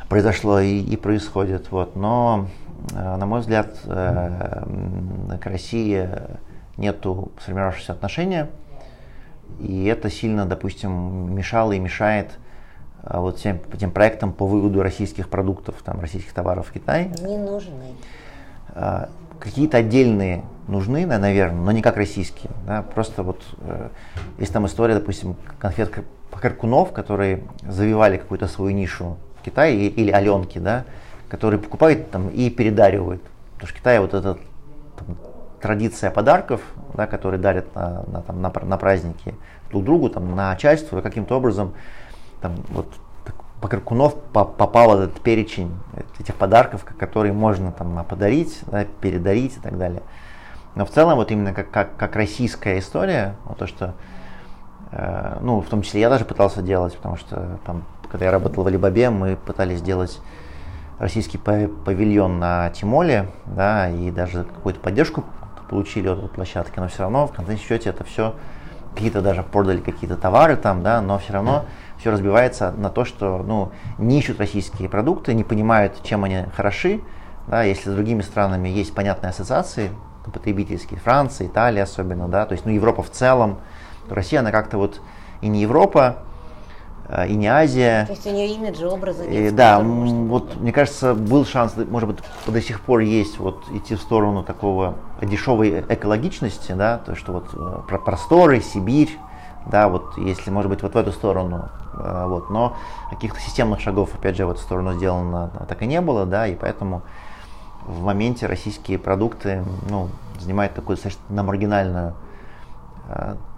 произошло 0.10 0.60
и, 0.60 0.80
и 0.80 0.98
происходит, 0.98 1.72
вот, 1.72 1.96
но 1.96 2.48
Э, 2.94 3.16
на 3.16 3.26
мой 3.26 3.42
взгляд, 3.42 3.78
э, 3.86 5.38
к 5.42 5.46
России 5.46 6.10
нету 6.78 7.32
сформировавшегося 7.42 7.94
отношения, 7.94 8.50
и 9.60 9.86
это 9.86 10.10
сильно, 10.10 10.46
допустим, 10.46 11.34
мешало 11.34 11.72
и 11.72 11.80
мешает 11.80 12.32
э, 13.04 13.18
вот 13.18 13.40
всем 13.40 13.60
этим 13.74 13.92
проектам 13.92 14.32
по 14.32 14.46
выводу 14.46 14.82
российских 14.84 15.30
продуктов, 15.30 15.76
там, 15.84 16.00
российских 16.00 16.34
товаров 16.34 16.68
в 16.68 16.72
Китай. 16.72 17.12
Не 17.22 17.38
нужны. 17.38 17.94
Какие-то 19.40 19.78
отдельные 19.78 20.44
нужны, 20.68 21.06
наверное, 21.06 21.62
но 21.62 21.72
не 21.72 21.82
как 21.82 21.98
российские. 21.98 22.52
Да? 22.66 22.82
Просто 22.82 23.24
вот 23.24 23.42
есть 24.38 24.54
там 24.54 24.66
история, 24.66 24.96
допустим, 24.96 25.36
конфет 25.60 25.92
Каркунов, 26.32 26.92
которые 26.92 27.44
завивали 27.68 28.18
какую-то 28.18 28.48
свою 28.48 28.76
нишу 28.76 29.18
в 29.40 29.44
Китае, 29.44 29.88
или 29.88 30.12
Аленки, 30.12 30.60
да, 30.60 30.86
которые 31.30 31.60
покупают 31.60 32.12
там, 32.12 32.30
и 32.30 32.50
передаривают. 32.50 33.22
Потому 33.54 33.68
что 33.68 33.76
в 33.76 33.80
Китае 33.80 34.02
вот 34.02 34.14
эта 34.14 34.38
там, 34.98 35.18
традиция 35.62 36.12
подарков, 36.12 36.62
да, 36.94 37.08
которые 37.08 37.40
дарят 37.40 37.74
на, 37.74 38.04
на, 38.08 38.22
там, 38.22 38.42
на, 38.42 38.52
на 38.64 38.78
праздники 38.78 39.34
друг 39.72 39.84
другу, 39.84 40.10
там, 40.10 40.36
на 40.36 40.50
начальство, 40.50 41.02
каким-то 41.02 41.38
образом 41.38 41.74
там, 42.42 42.56
вот, 42.70 42.88
Покаркунов 43.62 44.16
попал 44.32 44.98
в 44.98 45.02
этот 45.02 45.20
перечень 45.22 45.72
этих 46.20 46.36
подарков, 46.36 46.86
которые 46.86 47.34
можно 47.34 47.72
там, 47.72 48.06
подарить, 48.06 48.60
да, 48.68 48.86
передарить 49.02 49.58
и 49.58 49.60
так 49.60 49.80
далее. 49.80 50.04
Но 50.78 50.86
в 50.86 50.92
целом, 50.92 51.16
вот 51.16 51.32
именно 51.32 51.54
как, 51.54 51.72
как, 51.72 51.98
как 51.98 52.16
российская 52.16 52.78
история, 52.78 53.36
вот 53.46 53.58
то, 53.58 53.66
что, 53.66 53.96
э, 54.92 55.40
ну, 55.42 55.60
в 55.60 55.66
том 55.66 55.82
числе 55.82 56.02
я 56.02 56.10
даже 56.10 56.24
пытался 56.24 56.62
делать, 56.62 56.96
потому 56.96 57.18
что 57.18 57.58
там, 57.66 57.84
когда 58.12 58.26
я 58.26 58.32
работал 58.32 58.63
в 58.63 58.68
Алибабе, 58.68 59.10
мы 59.10 59.38
пытались 59.38 59.80
сделать 59.80 60.22
российский 61.00 61.40
павильон 61.40 62.38
на 62.38 62.70
Тимоле, 62.70 63.28
да, 63.48 63.90
и 63.90 64.12
даже 64.12 64.44
какую-то 64.44 64.80
поддержку 64.80 65.24
получили 65.68 66.10
от 66.10 66.32
площадки, 66.32 66.78
но 66.80 66.90
все 66.90 67.00
равно 67.00 67.26
в 67.26 67.32
конце 67.32 67.58
счете 67.58 67.90
это 67.90 68.04
все 68.04 68.36
какие-то 68.94 69.24
даже 69.24 69.42
продали 69.42 69.80
какие-то 69.80 70.16
товары 70.16 70.58
там, 70.58 70.84
да, 70.84 71.02
но 71.02 71.18
все 71.18 71.34
равно 71.34 71.66
все 71.98 72.12
разбивается 72.12 72.72
на 72.72 72.92
то, 72.92 73.04
что 73.04 73.40
ну, 73.40 73.72
не 73.98 74.20
ищут 74.20 74.40
российские 74.40 74.90
продукты, 74.90 75.34
не 75.34 75.44
понимают, 75.44 76.04
чем 76.04 76.24
они 76.24 76.46
хороши, 76.56 77.02
да, 77.48 77.63
если 77.63 77.90
с 77.90 77.94
другими 77.96 78.22
странами 78.22 78.70
есть 78.70 78.94
понятные 78.94 79.32
ассоциации 79.32 79.90
потребительские, 80.32 81.00
Франция, 81.00 81.48
Италия 81.48 81.84
особенно, 81.84 82.28
да, 82.28 82.46
то 82.46 82.54
есть 82.54 82.66
ну, 82.66 82.72
Европа 82.72 83.04
в 83.04 83.10
целом, 83.10 83.60
Россия, 84.10 84.40
она 84.40 84.52
как-то 84.52 84.78
вот 84.78 85.02
и 85.42 85.48
не 85.48 85.62
Европа, 85.62 86.18
Э, 87.10 87.28
и 87.28 87.36
не 87.36 87.48
Азия. 87.48 88.06
То 88.06 88.13
есть 88.13 88.28
у 88.28 88.32
нее 88.32 88.48
имиджа, 88.50 88.88
образа 88.88 89.26
нет. 89.26 89.54
И, 89.54 89.56
да, 89.56 89.80
вот 89.80 90.58
мне 90.58 90.72
кажется, 90.72 91.13
был 91.13 91.46
шанс, 91.46 91.74
может 91.90 92.10
быть, 92.10 92.20
до 92.46 92.62
сих 92.62 92.82
пор 92.82 93.00
есть 93.00 93.40
вот 93.40 93.63
идти 93.72 93.96
в 93.96 94.02
сторону 94.02 94.44
такого 94.44 94.96
дешевой 95.22 95.86
экологичности, 95.88 96.74
да, 96.74 96.98
то 96.98 97.16
что 97.16 97.34
вот 97.34 97.46
э, 97.54 97.82
про 97.88 97.98
просторы, 97.98 98.62
Сибирь, 98.62 99.18
да, 99.66 99.88
вот 99.88 100.18
если, 100.18 100.52
может 100.52 100.70
быть, 100.70 100.82
вот 100.82 100.94
в 100.94 100.98
эту 100.98 101.12
сторону, 101.12 101.70
э, 101.94 102.26
вот, 102.28 102.50
но 102.50 102.76
каких-то 103.10 103.40
системных 103.40 103.80
шагов, 103.80 104.10
опять 104.13 104.36
же, 104.36 104.46
в 104.46 104.52
эту 104.52 104.60
сторону 104.60 104.94
сделано 104.94 105.52
так 105.70 105.82
и 105.82 105.86
не 105.86 106.02
было, 106.02 106.26
да, 106.26 106.48
и 106.48 106.56
поэтому 106.56 107.04
в 107.86 108.04
моменте 108.04 108.48
российские 108.48 109.00
продукты, 109.00 109.63
ну, 109.90 110.10
занимают 110.40 110.74
такую 110.74 110.98
достаточно 110.98 111.44
маргинальную 111.44 112.16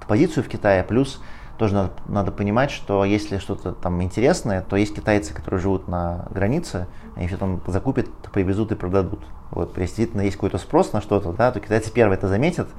позицию 0.07 0.43
в 0.43 0.47
Китае, 0.47 0.83
плюс 0.83 1.21
тоже 1.57 1.73
надо, 1.75 1.91
надо 2.07 2.31
понимать, 2.31 2.71
что 2.71 3.03
если 3.03 3.37
что-то 3.37 3.73
там 3.73 4.01
интересное, 4.01 4.61
то 4.61 4.77
есть 4.77 4.95
китайцы, 4.95 5.33
которые 5.33 5.59
живут 5.59 5.87
на 5.87 6.25
границе, 6.31 6.87
они 7.15 7.27
все 7.27 7.37
там 7.37 7.61
закупят, 7.67 8.07
привезут 8.31 8.71
и 8.71 8.75
продадут. 8.75 9.19
Вот, 9.51 9.75
действительно 9.75 10.21
есть 10.21 10.37
какой-то 10.37 10.57
спрос 10.57 10.93
на 10.93 11.01
что-то, 11.01 11.33
да, 11.33 11.51
то 11.51 11.59
китайцы 11.59 11.91
первые 11.91 12.17
это 12.17 12.27
заметят, 12.27 12.69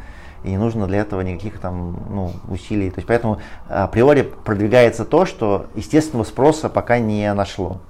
и 0.44 0.50
не 0.50 0.56
нужно 0.56 0.86
для 0.86 1.00
этого 1.00 1.20
никаких 1.20 1.58
там 1.58 1.98
ну, 2.08 2.32
усилий. 2.48 2.90
То 2.90 2.98
есть 2.98 3.06
поэтому 3.06 3.38
априори 3.68 4.22
продвигается 4.22 5.04
то, 5.04 5.26
что 5.26 5.66
естественного 5.74 6.24
спроса 6.24 6.70
пока 6.70 6.98
не 6.98 7.32
нашло. 7.34 7.80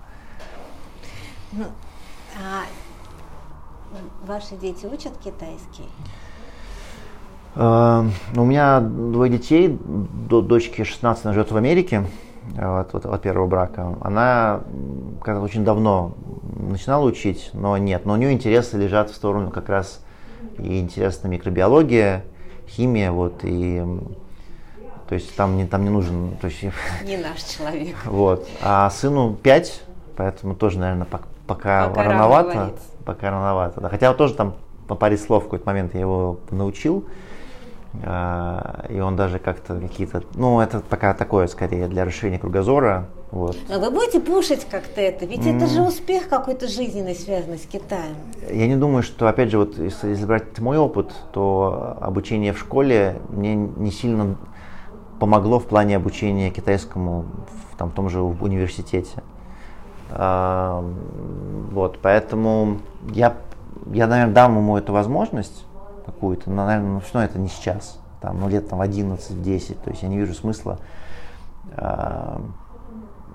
Ну, 4.31 4.37
а 4.37 4.39
ваши 4.39 4.55
дети 4.55 4.87
учат 4.87 5.13
китайский? 5.19 5.89
Э, 7.57 8.05
у 8.37 8.45
меня 8.45 8.79
двое 8.79 9.29
детей, 9.29 9.77
дочке 9.77 10.85
16, 10.85 11.25
она 11.25 11.35
живет 11.35 11.51
в 11.51 11.57
Америке 11.57 12.05
от, 12.57 12.95
от, 12.95 13.07
от 13.07 13.23
первого 13.23 13.49
брака. 13.49 13.97
Она 14.01 14.61
когда 15.21 15.41
очень 15.41 15.65
давно 15.65 16.13
начинала 16.43 17.05
учить, 17.05 17.51
но 17.55 17.77
нет. 17.77 18.07
Но 18.07 18.13
у 18.13 18.17
нее 18.17 18.33
интересы 18.33 18.79
лежат 18.79 19.11
в 19.11 19.17
сторону 19.17 19.51
как 19.51 19.69
раз 19.69 20.01
и 20.59 20.79
интересна 20.79 21.27
микробиология, 21.27 22.25
химия, 22.69 23.11
вот, 23.11 23.41
и 23.43 23.83
то 25.09 25.15
есть 25.17 25.35
там 25.35 25.57
не, 25.57 25.67
там 25.67 25.83
не 25.83 25.91
нужен... 25.91 26.37
То 26.41 26.47
есть, 26.47 26.63
не 27.05 27.17
наш 27.17 27.43
человек. 27.43 27.97
Вот. 28.05 28.47
А 28.63 28.89
сыну 28.91 29.35
5, 29.35 29.83
поэтому 30.17 30.55
тоже, 30.55 30.79
наверное, 30.79 31.07
пока, 31.07 31.25
пока, 31.49 31.93
рановато. 31.93 32.75
Пока 33.11 33.33
рановато. 33.33 33.81
Да. 33.81 33.89
Хотя 33.89 34.11
вот 34.11 34.19
тоже 34.19 34.35
там 34.35 34.55
по 34.87 34.95
паре 34.95 35.19
слов 35.19 35.43
в 35.43 35.47
какой-то 35.47 35.67
момент 35.67 35.95
я 35.95 36.01
его 36.01 36.39
научил. 36.53 37.07
А, 38.05 38.87
и 38.89 39.01
он 39.01 39.17
даже 39.17 39.41
как-то 39.41 39.81
какие-то, 39.81 40.23
ну 40.35 40.61
это 40.61 40.79
пока 40.79 41.13
такое 41.13 41.49
скорее 41.49 41.89
для 41.89 42.05
расширения 42.05 42.39
кругозора. 42.39 43.09
Вот. 43.33 43.57
А 43.69 43.81
вы 43.81 43.91
будете 43.91 44.21
пушить 44.21 44.65
как-то 44.71 45.01
это? 45.01 45.27
Ведь 45.27 45.41
mm. 45.41 45.57
это 45.57 45.67
же 45.67 45.83
успех 45.83 46.29
какой-то 46.29 46.69
жизненный, 46.69 47.17
связанный 47.17 47.59
с 47.59 47.67
Китаем. 47.67 48.15
Я 48.49 48.69
не 48.69 48.77
думаю, 48.77 49.03
что, 49.03 49.27
опять 49.27 49.51
же, 49.51 49.59
вот 49.59 49.77
если, 49.77 50.11
если 50.11 50.25
брать 50.25 50.57
мой 50.61 50.79
опыт, 50.79 51.13
то 51.33 51.99
обучение 52.01 52.53
в 52.53 52.61
школе 52.61 53.21
мне 53.29 53.57
не 53.57 53.91
сильно 53.91 54.37
помогло 55.19 55.59
в 55.59 55.67
плане 55.67 55.97
обучения 55.97 56.51
китайскому 56.51 57.27
в, 57.73 57.77
там, 57.77 57.91
в 57.91 57.93
том 57.93 58.09
же 58.09 58.21
университете. 58.21 59.21
Вот, 60.13 61.99
поэтому 62.03 62.79
я, 63.13 63.37
я, 63.93 64.07
наверное, 64.07 64.35
дам 64.35 64.57
ему 64.57 64.77
эту 64.77 64.93
возможность, 64.93 65.65
какую-то, 66.05 66.51
но, 66.51 66.67
наверное, 66.67 66.95
ну, 66.95 67.01
что 67.01 67.21
это 67.21 67.39
не 67.39 67.49
сейчас, 67.49 68.01
там, 68.21 68.41
ну, 68.41 68.49
лет 68.49 68.69
там 68.69 68.83
11-10, 68.83 69.79
то 69.85 69.91
есть 69.91 70.03
я 70.03 70.09
не 70.09 70.19
вижу 70.19 70.35
смысла, 70.35 70.79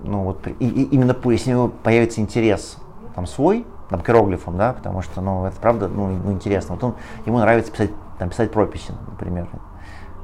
ну, 0.02 0.22
вот, 0.22 0.46
и, 0.46 0.50
и 0.50 0.82
именно 0.84 1.16
если 1.24 1.52
у 1.52 1.56
него 1.56 1.68
появится 1.68 2.20
интерес 2.20 2.76
там 3.14 3.26
свой, 3.26 3.66
там, 3.88 4.00
к 4.00 4.08
иероглифам, 4.10 4.58
да, 4.58 4.72
потому 4.72 5.02
что, 5.02 5.20
ну, 5.20 5.46
это 5.46 5.56
правда, 5.60 5.88
ну, 5.88 6.08
ну 6.08 6.32
интересно, 6.32 6.74
вот 6.74 6.84
он, 6.84 6.94
ему 7.24 7.38
нравится 7.38 7.72
писать, 7.72 7.90
там, 8.18 8.28
писать 8.28 8.52
прописи, 8.52 8.92
например, 9.10 9.48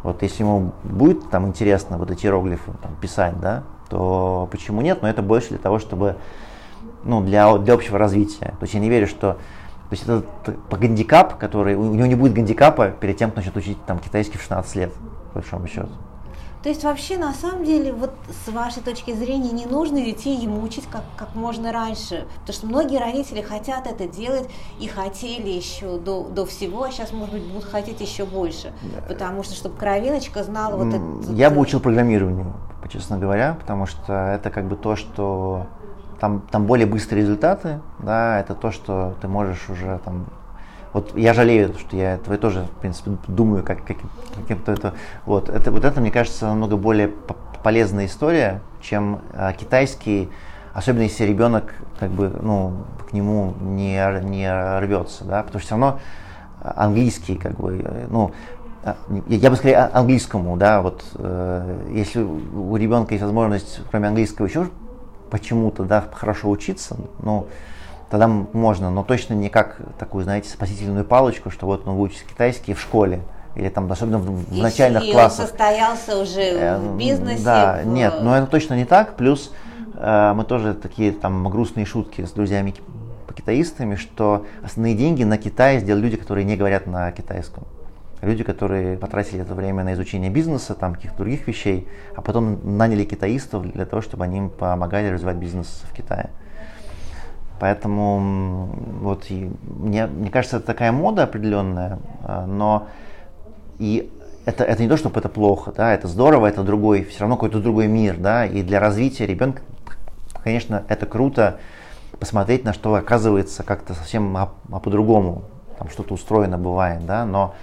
вот 0.02 0.22
если 0.22 0.42
ему 0.42 0.72
будет 0.82 1.30
там 1.30 1.46
интересно 1.46 1.96
вот 1.96 2.10
эти 2.10 2.26
иероглифы 2.26 2.72
там, 2.82 2.94
писать, 3.00 3.38
да, 3.40 3.62
то 3.92 4.48
почему 4.50 4.80
нет? 4.80 5.02
Но 5.02 5.08
это 5.08 5.20
больше 5.20 5.50
для 5.50 5.58
того, 5.58 5.78
чтобы, 5.78 6.16
ну, 7.04 7.22
для, 7.22 7.58
для 7.58 7.74
общего 7.74 7.98
развития. 7.98 8.54
То 8.58 8.62
есть 8.62 8.72
я 8.72 8.80
не 8.80 8.88
верю, 8.88 9.06
что 9.06 9.34
то 9.34 9.94
есть 9.94 10.04
это 10.04 10.22
по 10.70 10.78
гандикап, 10.78 11.36
который, 11.36 11.74
у 11.74 11.92
него 11.92 12.06
не 12.06 12.14
будет 12.14 12.32
гандикапа 12.32 12.88
перед 12.88 13.18
тем, 13.18 13.30
кто 13.30 13.40
начнет 13.40 13.56
учить 13.58 13.76
там, 13.84 13.98
китайский 13.98 14.38
в 14.38 14.40
16 14.40 14.76
лет, 14.76 14.94
по 14.94 15.40
большому 15.40 15.66
счету. 15.66 15.90
То 16.62 16.70
есть 16.70 16.84
вообще 16.84 17.18
на 17.18 17.34
самом 17.34 17.64
деле 17.64 17.92
вот 17.92 18.14
с 18.46 18.50
вашей 18.50 18.82
точки 18.82 19.12
зрения 19.12 19.50
не 19.50 19.66
нужно 19.66 20.00
детей 20.00 20.36
ему 20.36 20.62
учить 20.62 20.84
как, 20.90 21.02
как 21.18 21.34
можно 21.34 21.72
раньше, 21.72 22.26
потому 22.40 22.54
что 22.54 22.66
многие 22.68 22.98
родители 22.98 23.42
хотят 23.42 23.86
это 23.86 24.06
делать 24.06 24.48
и 24.80 24.86
хотели 24.86 25.50
еще 25.50 25.98
до, 25.98 26.22
до 26.22 26.46
всего, 26.46 26.84
а 26.84 26.90
сейчас 26.90 27.12
может 27.12 27.34
быть 27.34 27.44
будут 27.44 27.64
хотеть 27.64 28.00
еще 28.00 28.24
больше, 28.24 28.72
потому 29.08 29.42
что 29.42 29.54
чтобы 29.54 29.76
кровиночка 29.76 30.42
знала 30.44 30.82
вот 30.82 30.94
это. 30.94 31.32
Я 31.32 31.50
бы 31.50 31.60
учил 31.60 31.80
программированию, 31.80 32.54
честно 32.88 33.18
говоря, 33.18 33.56
потому 33.58 33.86
что 33.86 34.12
это 34.12 34.50
как 34.50 34.64
бы 34.64 34.76
то, 34.76 34.96
что 34.96 35.66
там, 36.20 36.40
там 36.50 36.66
более 36.66 36.86
быстрые 36.86 37.22
результаты, 37.22 37.80
да, 37.98 38.40
это 38.40 38.54
то, 38.54 38.70
что 38.70 39.14
ты 39.20 39.28
можешь 39.28 39.68
уже 39.68 40.00
там 40.04 40.26
вот 40.92 41.16
я 41.16 41.32
жалею, 41.32 41.74
что 41.78 41.96
я 41.96 42.14
этого 42.14 42.36
тоже, 42.36 42.64
в 42.64 42.80
принципе, 42.80 43.12
думаю, 43.26 43.64
как, 43.64 43.84
как 43.84 43.96
каким-то 44.36 44.72
это. 44.72 44.94
Вот 45.24 45.48
это, 45.48 45.70
вот 45.70 45.84
это, 45.84 46.00
мне 46.00 46.10
кажется, 46.10 46.46
намного 46.46 46.76
более 46.76 47.10
полезная 47.62 48.06
история, 48.06 48.60
чем 48.82 49.20
а, 49.32 49.52
китайский, 49.52 50.28
особенно 50.74 51.02
если 51.02 51.24
ребенок, 51.24 51.74
как 51.98 52.10
бы, 52.10 52.28
ну, 52.42 52.84
к 53.08 53.12
нему 53.12 53.54
не, 53.60 53.96
не 54.24 54.80
рвется, 54.80 55.24
да, 55.24 55.42
потому 55.42 55.60
что 55.60 55.66
все 55.66 55.74
равно 55.76 56.00
английский, 56.60 57.36
как 57.36 57.54
бы, 57.54 58.06
ну, 58.10 58.32
я 59.28 59.50
бы 59.50 59.56
сказал 59.56 59.90
английскому, 59.92 60.56
да, 60.56 60.82
вот, 60.82 61.04
э, 61.14 61.90
если 61.92 62.20
у 62.20 62.76
ребенка 62.76 63.14
есть 63.14 63.22
возможность, 63.22 63.80
кроме 63.90 64.08
английского, 64.08 64.46
еще 64.46 64.68
почему-то, 65.30 65.84
да, 65.84 66.04
хорошо 66.12 66.50
учиться, 66.50 66.96
ну, 67.22 67.46
тогда 68.10 68.28
можно, 68.28 68.90
но 68.90 69.04
точно 69.04 69.34
не 69.34 69.48
как 69.48 69.78
такую, 69.98 70.24
знаете, 70.24 70.48
спасительную 70.50 71.04
палочку, 71.04 71.50
что 71.50 71.66
вот 71.66 71.86
он 71.86 71.96
выучит 71.96 72.24
китайский 72.24 72.74
в 72.74 72.80
школе 72.80 73.20
или 73.54 73.68
там 73.68 73.90
особенно 73.90 74.18
в, 74.18 74.50
в 74.50 74.56
начальных 74.56 75.04
и 75.04 75.12
классах. 75.12 75.40
он 75.40 75.46
состоялся 75.48 76.18
уже 76.18 76.40
э, 76.40 76.78
в 76.78 76.96
бизнесе. 76.96 77.44
Да, 77.44 77.80
в... 77.82 77.86
нет, 77.86 78.14
но 78.20 78.36
это 78.36 78.46
точно 78.46 78.74
не 78.74 78.84
так. 78.84 79.16
Плюс 79.16 79.52
э, 79.94 80.32
мы 80.34 80.44
тоже 80.44 80.74
такие 80.74 81.12
там 81.12 81.48
грустные 81.48 81.86
шутки 81.86 82.24
с 82.24 82.32
друзьями 82.32 82.74
по 83.26 83.34
китаистами, 83.34 83.96
что 83.96 84.46
основные 84.62 84.94
деньги 84.94 85.24
на 85.24 85.38
Китае 85.38 85.80
сделали 85.80 86.02
люди, 86.02 86.16
которые 86.16 86.44
не 86.44 86.56
говорят 86.56 86.86
на 86.86 87.12
китайском. 87.12 87.64
Люди, 88.22 88.44
которые 88.44 88.96
потратили 88.96 89.42
это 89.42 89.54
время 89.54 89.82
на 89.82 89.94
изучение 89.94 90.30
бизнеса, 90.30 90.76
там 90.76 90.94
каких-то 90.94 91.18
других 91.18 91.48
вещей, 91.48 91.88
а 92.14 92.22
потом 92.22 92.76
наняли 92.78 93.04
китаистов 93.04 93.70
для 93.70 93.84
того, 93.84 94.00
чтобы 94.00 94.22
они 94.22 94.38
им 94.38 94.48
помогали 94.48 95.08
развивать 95.08 95.36
бизнес 95.36 95.82
в 95.90 95.92
Китае. 95.92 96.30
Поэтому 97.58 98.70
вот 99.00 99.26
и 99.28 99.50
мне, 99.62 100.06
мне 100.06 100.30
кажется, 100.30 100.58
это 100.58 100.66
такая 100.66 100.92
мода 100.92 101.24
определенная, 101.24 101.98
а, 102.22 102.46
но 102.46 102.88
и 103.78 104.10
это, 104.44 104.64
это 104.64 104.82
не 104.82 104.88
то, 104.88 104.96
чтобы 104.96 105.18
это 105.18 105.28
плохо, 105.28 105.72
да, 105.72 105.92
это 105.92 106.08
здорово, 106.08 106.46
это 106.46 106.62
другой, 106.62 107.04
все 107.04 107.20
равно 107.20 107.36
какой-то 107.36 107.60
другой 107.60 107.86
мир, 107.86 108.16
да, 108.18 108.46
и 108.46 108.62
для 108.62 108.80
развития 108.80 109.26
ребенка, 109.26 109.62
конечно, 110.42 110.84
это 110.88 111.06
круто 111.06 111.58
посмотреть, 112.18 112.64
на 112.64 112.72
что 112.72 112.94
оказывается 112.94 113.62
как-то 113.62 113.94
совсем 113.94 114.36
а, 114.36 114.52
а 114.70 114.80
по-другому, 114.80 115.44
там 115.78 115.88
что-то 115.88 116.14
устроено 116.14 116.58
бывает, 116.58 117.04
да, 117.06 117.24
но, 117.24 117.54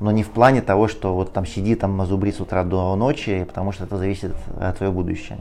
но 0.00 0.10
не 0.10 0.22
в 0.22 0.30
плане 0.30 0.62
того, 0.62 0.88
что 0.88 1.14
вот 1.14 1.32
там 1.32 1.46
сиди 1.46 1.74
там 1.74 2.04
зубри 2.06 2.32
с 2.32 2.40
утра 2.40 2.64
до 2.64 2.94
ночи, 2.96 3.44
потому 3.44 3.72
что 3.72 3.84
это 3.84 3.96
зависит 3.96 4.34
от 4.60 4.76
твоего 4.78 4.94
будущего. 4.94 5.38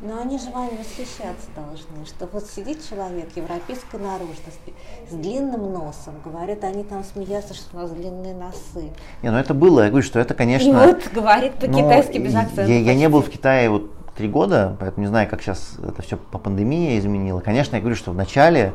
Но 0.00 0.20
они 0.20 0.38
же 0.38 0.50
вами 0.50 0.70
восхищаться 0.78 1.48
должны, 1.56 2.06
что 2.06 2.28
вот 2.32 2.46
сидит 2.46 2.88
человек 2.88 3.30
европейской 3.34 3.96
наружности 3.96 4.72
с 5.10 5.12
длинным 5.12 5.72
носом, 5.72 6.14
говорят, 6.24 6.62
они 6.62 6.84
там 6.84 7.02
смеются, 7.02 7.52
что 7.54 7.76
у 7.76 7.80
нас 7.80 7.90
длинные 7.90 8.32
носы. 8.32 8.92
Не, 9.22 9.30
ну 9.30 9.38
это 9.38 9.54
было, 9.54 9.82
я 9.82 9.88
говорю, 9.88 10.06
что 10.06 10.20
это, 10.20 10.34
конечно... 10.34 10.68
И 10.68 10.72
вот 10.72 11.10
говорит 11.12 11.54
по-китайски 11.54 12.18
без 12.18 12.34
акцента. 12.36 12.70
Я, 12.70 12.78
я 12.78 12.94
не 12.94 13.08
был 13.08 13.22
в 13.22 13.28
Китае 13.28 13.70
вот 13.70 13.90
три 14.16 14.28
года, 14.28 14.76
поэтому 14.78 15.04
не 15.04 15.08
знаю, 15.08 15.28
как 15.28 15.42
сейчас 15.42 15.74
это 15.82 16.00
все 16.02 16.16
по 16.16 16.38
пандемии 16.38 16.96
изменило. 16.98 17.40
Конечно, 17.40 17.74
я 17.74 17.80
говорю, 17.80 17.96
что 17.96 18.12
вначале 18.12 18.60
э, 18.60 18.72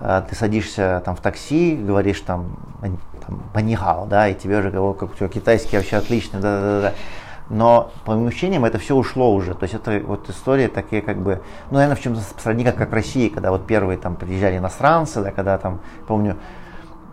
ты 0.00 0.34
садишься 0.34 1.02
там 1.04 1.14
в 1.14 1.20
такси, 1.20 1.76
говоришь 1.76 2.20
там, 2.22 2.56
там 3.26 3.42
банихао, 3.52 4.06
да, 4.06 4.28
и 4.28 4.34
тебе 4.34 4.58
уже 4.58 4.70
говорят, 4.70 4.98
как 4.98 5.12
у 5.12 5.14
тебя 5.14 5.28
китайский 5.28 5.76
вообще 5.76 5.96
отличный, 5.96 6.40
да-да-да. 6.40 6.94
Но 7.50 7.90
по 8.04 8.14
моим 8.14 8.28
ощущениям 8.28 8.64
это 8.64 8.78
все 8.78 8.94
ушло 8.94 9.34
уже. 9.34 9.54
То 9.54 9.64
есть 9.64 9.74
это 9.74 10.00
вот 10.06 10.30
история 10.30 10.68
такие 10.68 11.02
как 11.02 11.18
бы, 11.18 11.42
ну, 11.70 11.78
наверное, 11.78 11.96
в 11.96 12.00
чем-то 12.00 12.20
сродни 12.38 12.64
как, 12.64 12.76
как 12.76 12.90
в 12.90 12.94
России, 12.94 13.28
когда 13.28 13.50
вот 13.50 13.66
первые 13.66 13.98
там 13.98 14.14
приезжали 14.14 14.56
иностранцы, 14.58 15.20
да, 15.20 15.32
когда 15.32 15.58
там, 15.58 15.80
помню, 16.06 16.36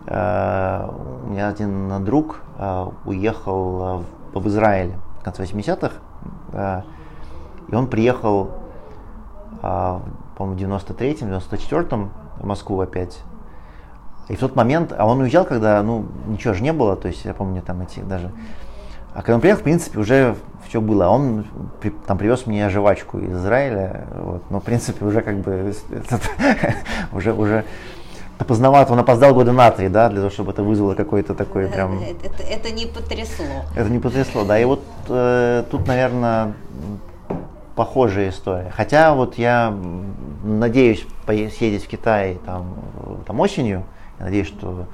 э, 0.06 0.90
у 1.24 1.30
меня 1.30 1.48
один 1.48 2.06
друг 2.06 2.42
э, 2.60 2.86
уехал 3.06 4.06
в, 4.34 4.40
в 4.40 4.48
Израиль 4.48 4.94
в 5.20 5.24
конце 5.24 5.44
80-х, 5.44 5.96
э, 6.54 6.82
и 7.70 7.76
он 7.76 7.88
приехал, 7.88 8.52
э, 9.64 10.00
по-моему, 10.38 10.78
в 10.78 10.82
93-м, 10.82 11.30
94-м 11.30 12.10
в 12.10 12.27
Москву 12.46 12.80
опять. 12.80 13.20
И 14.30 14.36
в 14.36 14.40
тот 14.40 14.56
момент, 14.56 14.94
а 14.98 15.06
он 15.06 15.22
уезжал, 15.22 15.46
когда, 15.46 15.82
ну, 15.82 16.06
ничего 16.28 16.54
же 16.54 16.62
не 16.62 16.74
было, 16.74 16.96
то 16.96 17.08
есть 17.08 17.24
я 17.26 17.34
помню 17.34 17.62
там 17.62 17.82
эти 17.82 18.02
даже 18.02 18.32
а 19.18 19.24
когда 19.24 19.34
он 19.36 19.42
приехал, 19.42 19.62
в 19.62 19.64
принципе, 19.64 19.98
уже 19.98 20.36
все 20.68 20.80
было. 20.80 21.08
Он 21.08 21.44
там 22.06 22.20
привез 22.20 22.46
мне 22.46 22.70
жвачку 22.70 23.18
из 23.18 23.34
Израиля, 23.34 24.06
вот, 24.16 24.44
но, 24.52 24.60
в 24.60 24.64
принципе, 24.64 25.04
уже 25.04 25.22
как 25.22 25.40
бы 25.40 25.74
уже, 27.12 27.34
уже 27.34 27.66
поздновато, 28.38 28.94
он 28.94 29.00
опоздал 29.00 29.34
года 29.34 29.54
на 29.54 29.72
три, 29.72 29.90
да, 29.90 30.10
для 30.10 30.20
того, 30.20 30.30
чтобы 30.30 30.52
это 30.52 30.62
вызвало 30.62 30.94
какой-то 30.94 31.34
такой 31.34 31.66
прям... 31.66 32.00
Это, 32.00 32.44
это 32.44 32.70
не 32.70 32.86
потрясло. 32.86 33.66
Это 33.76 33.90
не 33.90 33.98
потрясло, 33.98 34.44
да, 34.44 34.60
и 34.60 34.66
вот 34.66 34.84
э, 35.10 35.64
тут, 35.72 35.88
наверное, 35.88 36.54
похожая 37.78 38.30
история. 38.30 38.72
Хотя 38.76 39.14
вот 39.14 39.38
я 39.38 39.74
надеюсь 40.44 41.06
съездить 41.26 41.86
в 41.86 41.88
Китай 41.88 42.40
там, 42.44 42.74
там 43.26 43.40
осенью, 43.40 43.84
я 44.18 44.26
надеюсь, 44.26 44.48
что 44.48 44.88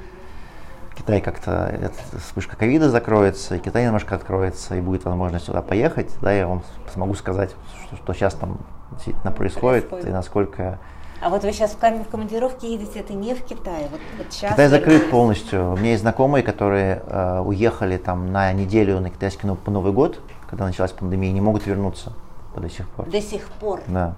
Китай 0.94 1.22
как-то, 1.22 1.92
вспышка 2.20 2.58
ковида 2.58 2.90
закроется, 2.90 3.56
и 3.56 3.60
Китай 3.60 3.86
немножко 3.86 4.16
откроется, 4.16 4.76
и 4.76 4.82
будет 4.82 5.06
возможность 5.06 5.46
сюда 5.46 5.62
поехать, 5.62 6.12
да, 6.22 6.34
я 6.34 6.46
вам 6.46 6.62
смогу 6.92 7.16
сказать, 7.16 7.52
что, 7.88 7.96
что 7.96 8.14
сейчас 8.14 8.34
там 8.34 8.58
действительно 8.92 9.32
происходит, 9.32 9.88
происходит, 9.88 10.10
и 10.10 10.14
насколько... 10.14 10.80
А 11.22 11.30
вот 11.30 11.44
вы 11.46 11.54
сейчас 11.54 11.72
в 11.72 12.10
командировке 12.12 12.74
едете, 12.74 13.00
это 13.00 13.14
не 13.14 13.34
в 13.34 13.46
Китае? 13.46 13.88
Вот, 13.92 14.02
вот 14.18 14.28
сейчас 14.30 14.52
Китай 14.52 14.68
закрыт 14.68 15.10
полностью. 15.10 15.72
У 15.72 15.78
меня 15.78 15.92
есть 15.92 16.02
знакомые, 16.02 16.44
которые 16.44 17.02
э, 17.08 17.40
уехали 17.40 17.96
там 17.96 18.34
на 18.34 18.52
неделю 18.52 19.00
на 19.00 19.10
китайский 19.10 19.48
Новый 19.48 19.94
год, 19.94 20.20
когда 20.50 20.66
началась 20.66 20.92
пандемия, 20.92 21.30
и 21.30 21.34
не 21.34 21.40
могут 21.40 21.66
вернуться 21.66 22.12
до 22.62 22.70
сих 22.70 22.88
пор. 22.88 23.10
До 23.10 23.22
сих 23.22 23.48
пор? 23.48 23.82
Да. 23.88 24.16